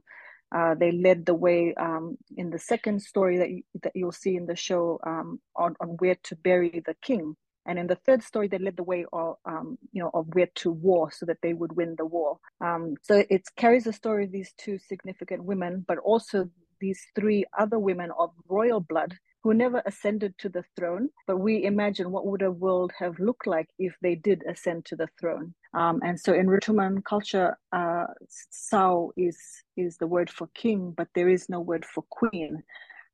Uh, 0.56 0.76
they 0.76 0.92
led 0.92 1.26
the 1.26 1.34
way 1.34 1.74
um, 1.76 2.18
in 2.38 2.50
the 2.50 2.60
second 2.60 3.02
story 3.02 3.38
that, 3.38 3.50
you, 3.50 3.64
that 3.84 3.92
you'll 3.96 4.12
see 4.12 4.36
in 4.36 4.46
the 4.46 4.56
show 4.56 5.00
um, 5.06 5.40
on, 5.56 5.76
on 5.80 5.90
where 6.00 6.16
to 6.24 6.36
bury 6.36 6.82
the 6.86 6.96
king. 7.02 7.36
And 7.66 7.78
in 7.78 7.88
the 7.88 7.96
third 7.96 8.24
story, 8.24 8.48
they 8.48 8.60
led 8.60 8.78
the 8.78 8.84
way 8.84 9.06
of, 9.12 9.36
um, 9.44 9.78
you 9.92 10.02
know, 10.02 10.10
of 10.14 10.28
where 10.34 10.48
to 10.56 10.72
war 10.72 11.12
so 11.12 11.26
that 11.26 11.40
they 11.42 11.54
would 11.54 11.76
win 11.76 11.96
the 11.98 12.06
war. 12.06 12.40
Um, 12.62 12.96
so 13.02 13.26
it 13.30 13.44
carries 13.58 13.84
the 13.84 13.92
story 13.92 14.24
of 14.24 14.32
these 14.32 14.54
two 14.58 14.80
significant 14.80 15.44
women, 15.44 15.84
but 15.86 15.98
also 15.98 16.50
these 16.80 17.02
three 17.14 17.44
other 17.58 17.78
women 17.78 18.12
of 18.18 18.32
royal 18.48 18.80
blood 18.80 19.18
who 19.48 19.54
never 19.54 19.82
ascended 19.86 20.38
to 20.38 20.50
the 20.50 20.66
throne, 20.76 21.08
but 21.26 21.38
we 21.38 21.64
imagine 21.64 22.12
what 22.12 22.26
would 22.26 22.42
a 22.42 22.52
world 22.52 22.92
have 23.00 23.18
looked 23.18 23.48
like 23.48 23.70
if 23.80 23.96
they 24.02 24.14
did 24.14 24.44
ascend 24.46 24.84
to 24.84 24.98
the 24.98 25.08
throne. 25.18 25.54
Um, 25.74 26.02
and 26.04 26.20
so 26.20 26.34
in 26.34 26.48
Rotuman 26.48 27.02
culture, 27.02 27.58
uh, 27.72 28.08
Sau 28.50 29.14
is 29.16 29.38
is 29.78 29.96
the 29.96 30.06
word 30.06 30.30
for 30.30 30.50
king, 30.54 30.94
but 30.98 31.08
there 31.16 31.30
is 31.30 31.48
no 31.48 31.62
word 31.62 31.86
for 31.86 32.04
queen. 32.10 32.62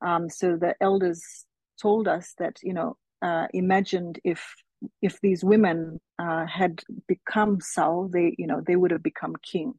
Um, 0.01 0.27
so 0.27 0.57
the 0.57 0.73
elders 0.81 1.45
told 1.79 2.07
us 2.07 2.33
that 2.39 2.57
you 2.63 2.73
know 2.73 2.97
uh, 3.21 3.45
imagined 3.53 4.17
if 4.23 4.41
if 5.03 5.21
these 5.21 5.43
women 5.43 6.01
uh, 6.17 6.47
had 6.47 6.81
become 7.07 7.61
Sau, 7.61 8.09
they 8.11 8.33
you 8.39 8.47
know 8.47 8.59
they 8.65 8.75
would 8.75 8.89
have 8.89 9.03
become 9.03 9.35
king. 9.43 9.75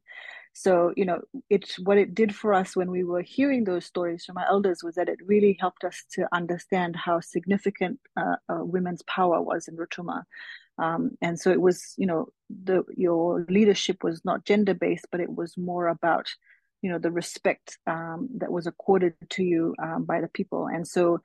So, 0.57 0.93
you 0.95 1.03
know, 1.03 1.19
it's 1.49 1.77
what 1.77 1.97
it 1.97 2.15
did 2.15 2.33
for 2.33 2.53
us 2.53 2.77
when 2.77 2.89
we 2.89 3.03
were 3.03 3.21
hearing 3.21 3.65
those 3.65 3.85
stories 3.85 4.23
from 4.23 4.37
our 4.37 4.45
elders 4.47 4.81
was 4.81 4.95
that 4.95 5.09
it 5.09 5.19
really 5.25 5.57
helped 5.59 5.83
us 5.83 6.05
to 6.13 6.29
understand 6.31 6.95
how 6.95 7.19
significant 7.19 7.99
uh, 8.15 8.37
uh, 8.47 8.63
women's 8.63 9.01
power 9.01 9.41
was 9.41 9.67
in 9.67 9.75
Rotuma. 9.75 10.23
Um, 10.77 11.11
and 11.21 11.37
so 11.37 11.51
it 11.51 11.59
was, 11.59 11.93
you 11.97 12.07
know, 12.07 12.29
the 12.49 12.85
your 12.95 13.45
leadership 13.49 14.01
was 14.01 14.23
not 14.23 14.45
gender 14.45 14.73
based, 14.73 15.07
but 15.11 15.19
it 15.19 15.29
was 15.29 15.57
more 15.57 15.89
about 15.89 16.29
you 16.81 16.91
know 16.91 16.99
the 16.99 17.11
respect 17.11 17.77
um, 17.85 18.29
that 18.37 18.51
was 18.51 18.65
accorded 18.65 19.15
to 19.31 19.43
you 19.43 19.75
um, 19.81 20.05
by 20.05 20.21
the 20.21 20.27
people 20.27 20.67
and 20.67 20.87
so 20.87 21.19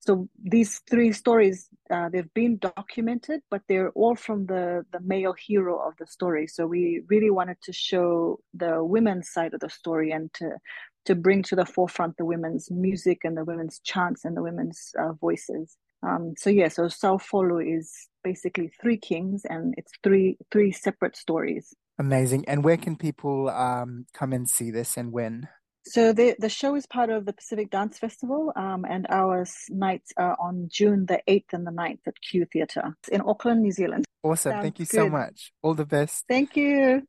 so 0.00 0.28
these 0.42 0.80
three 0.88 1.12
stories 1.12 1.68
uh, 1.90 2.08
they've 2.08 2.32
been 2.34 2.58
documented 2.58 3.40
but 3.50 3.62
they're 3.68 3.90
all 3.90 4.14
from 4.14 4.46
the 4.46 4.84
the 4.92 5.00
male 5.00 5.34
hero 5.34 5.78
of 5.78 5.94
the 5.98 6.06
story. 6.06 6.46
So 6.46 6.66
we 6.66 7.02
really 7.08 7.30
wanted 7.30 7.58
to 7.62 7.72
show 7.72 8.40
the 8.54 8.84
women's 8.84 9.30
side 9.30 9.54
of 9.54 9.60
the 9.60 9.70
story 9.70 10.10
and 10.12 10.32
to 10.34 10.58
to 11.06 11.14
bring 11.14 11.42
to 11.42 11.56
the 11.56 11.64
forefront 11.64 12.16
the 12.16 12.24
women's 12.24 12.70
music 12.70 13.20
and 13.24 13.36
the 13.36 13.44
women's 13.44 13.80
chants 13.80 14.24
and 14.24 14.36
the 14.36 14.42
women's 14.42 14.92
uh, 14.98 15.12
voices. 15.12 15.76
Um, 16.02 16.34
so 16.36 16.50
yeah 16.50 16.68
so 16.68 16.88
Sau 16.88 17.18
Folu 17.18 17.60
is 17.78 17.92
basically 18.22 18.70
three 18.80 18.98
kings 18.98 19.42
and 19.48 19.74
it's 19.76 19.92
three 20.02 20.38
three 20.52 20.72
separate 20.72 21.16
stories. 21.16 21.74
Amazing. 21.98 22.44
And 22.48 22.62
where 22.62 22.76
can 22.76 22.96
people 22.96 23.48
um, 23.48 24.06
come 24.14 24.32
and 24.32 24.48
see 24.48 24.70
this 24.70 24.96
and 24.96 25.10
when 25.10 25.48
so 25.88 26.12
the 26.12 26.36
the 26.38 26.48
show 26.48 26.74
is 26.74 26.86
part 26.86 27.10
of 27.10 27.24
the 27.24 27.32
Pacific 27.32 27.70
Dance 27.70 27.98
Festival, 27.98 28.52
um, 28.56 28.84
and 28.84 29.06
our 29.08 29.46
nights 29.70 30.12
are 30.16 30.36
on 30.38 30.68
June 30.70 31.06
the 31.06 31.20
eighth 31.26 31.52
and 31.52 31.66
the 31.66 31.70
9th 31.70 32.00
at 32.06 32.20
Q 32.20 32.46
Theatre 32.52 32.94
in 33.10 33.22
Auckland, 33.22 33.62
New 33.62 33.72
Zealand. 33.72 34.04
Awesome! 34.22 34.52
Sounds 34.52 34.62
Thank 34.62 34.78
you 34.78 34.86
good. 34.86 34.96
so 34.96 35.08
much. 35.08 35.52
All 35.62 35.74
the 35.74 35.86
best. 35.86 36.24
Thank 36.28 36.56
you. 36.56 37.06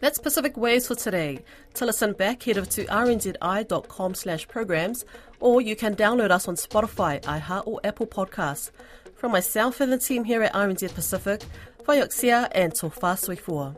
That's 0.00 0.18
Pacific 0.18 0.56
Waves 0.56 0.86
for 0.86 0.94
today. 0.94 1.44
To 1.74 1.84
listen 1.84 2.12
back, 2.12 2.44
head 2.44 2.56
over 2.56 2.68
to 2.70 2.84
rnzi.com 2.84 4.14
slash 4.14 4.46
programs, 4.46 5.04
or 5.40 5.60
you 5.60 5.74
can 5.74 5.96
download 5.96 6.30
us 6.30 6.46
on 6.46 6.54
Spotify, 6.54 7.20
iHeart, 7.22 7.66
or 7.66 7.80
Apple 7.82 8.06
Podcasts. 8.06 8.70
From 9.16 9.32
myself 9.32 9.80
and 9.80 9.92
the 9.92 9.98
team 9.98 10.22
here 10.22 10.44
at 10.44 10.54
RNZ 10.54 10.94
Pacific, 10.94 11.42
Vayoksia 11.82 12.48
and 12.52 12.72
Tofa 12.72 13.16
Soifua. 13.16 13.76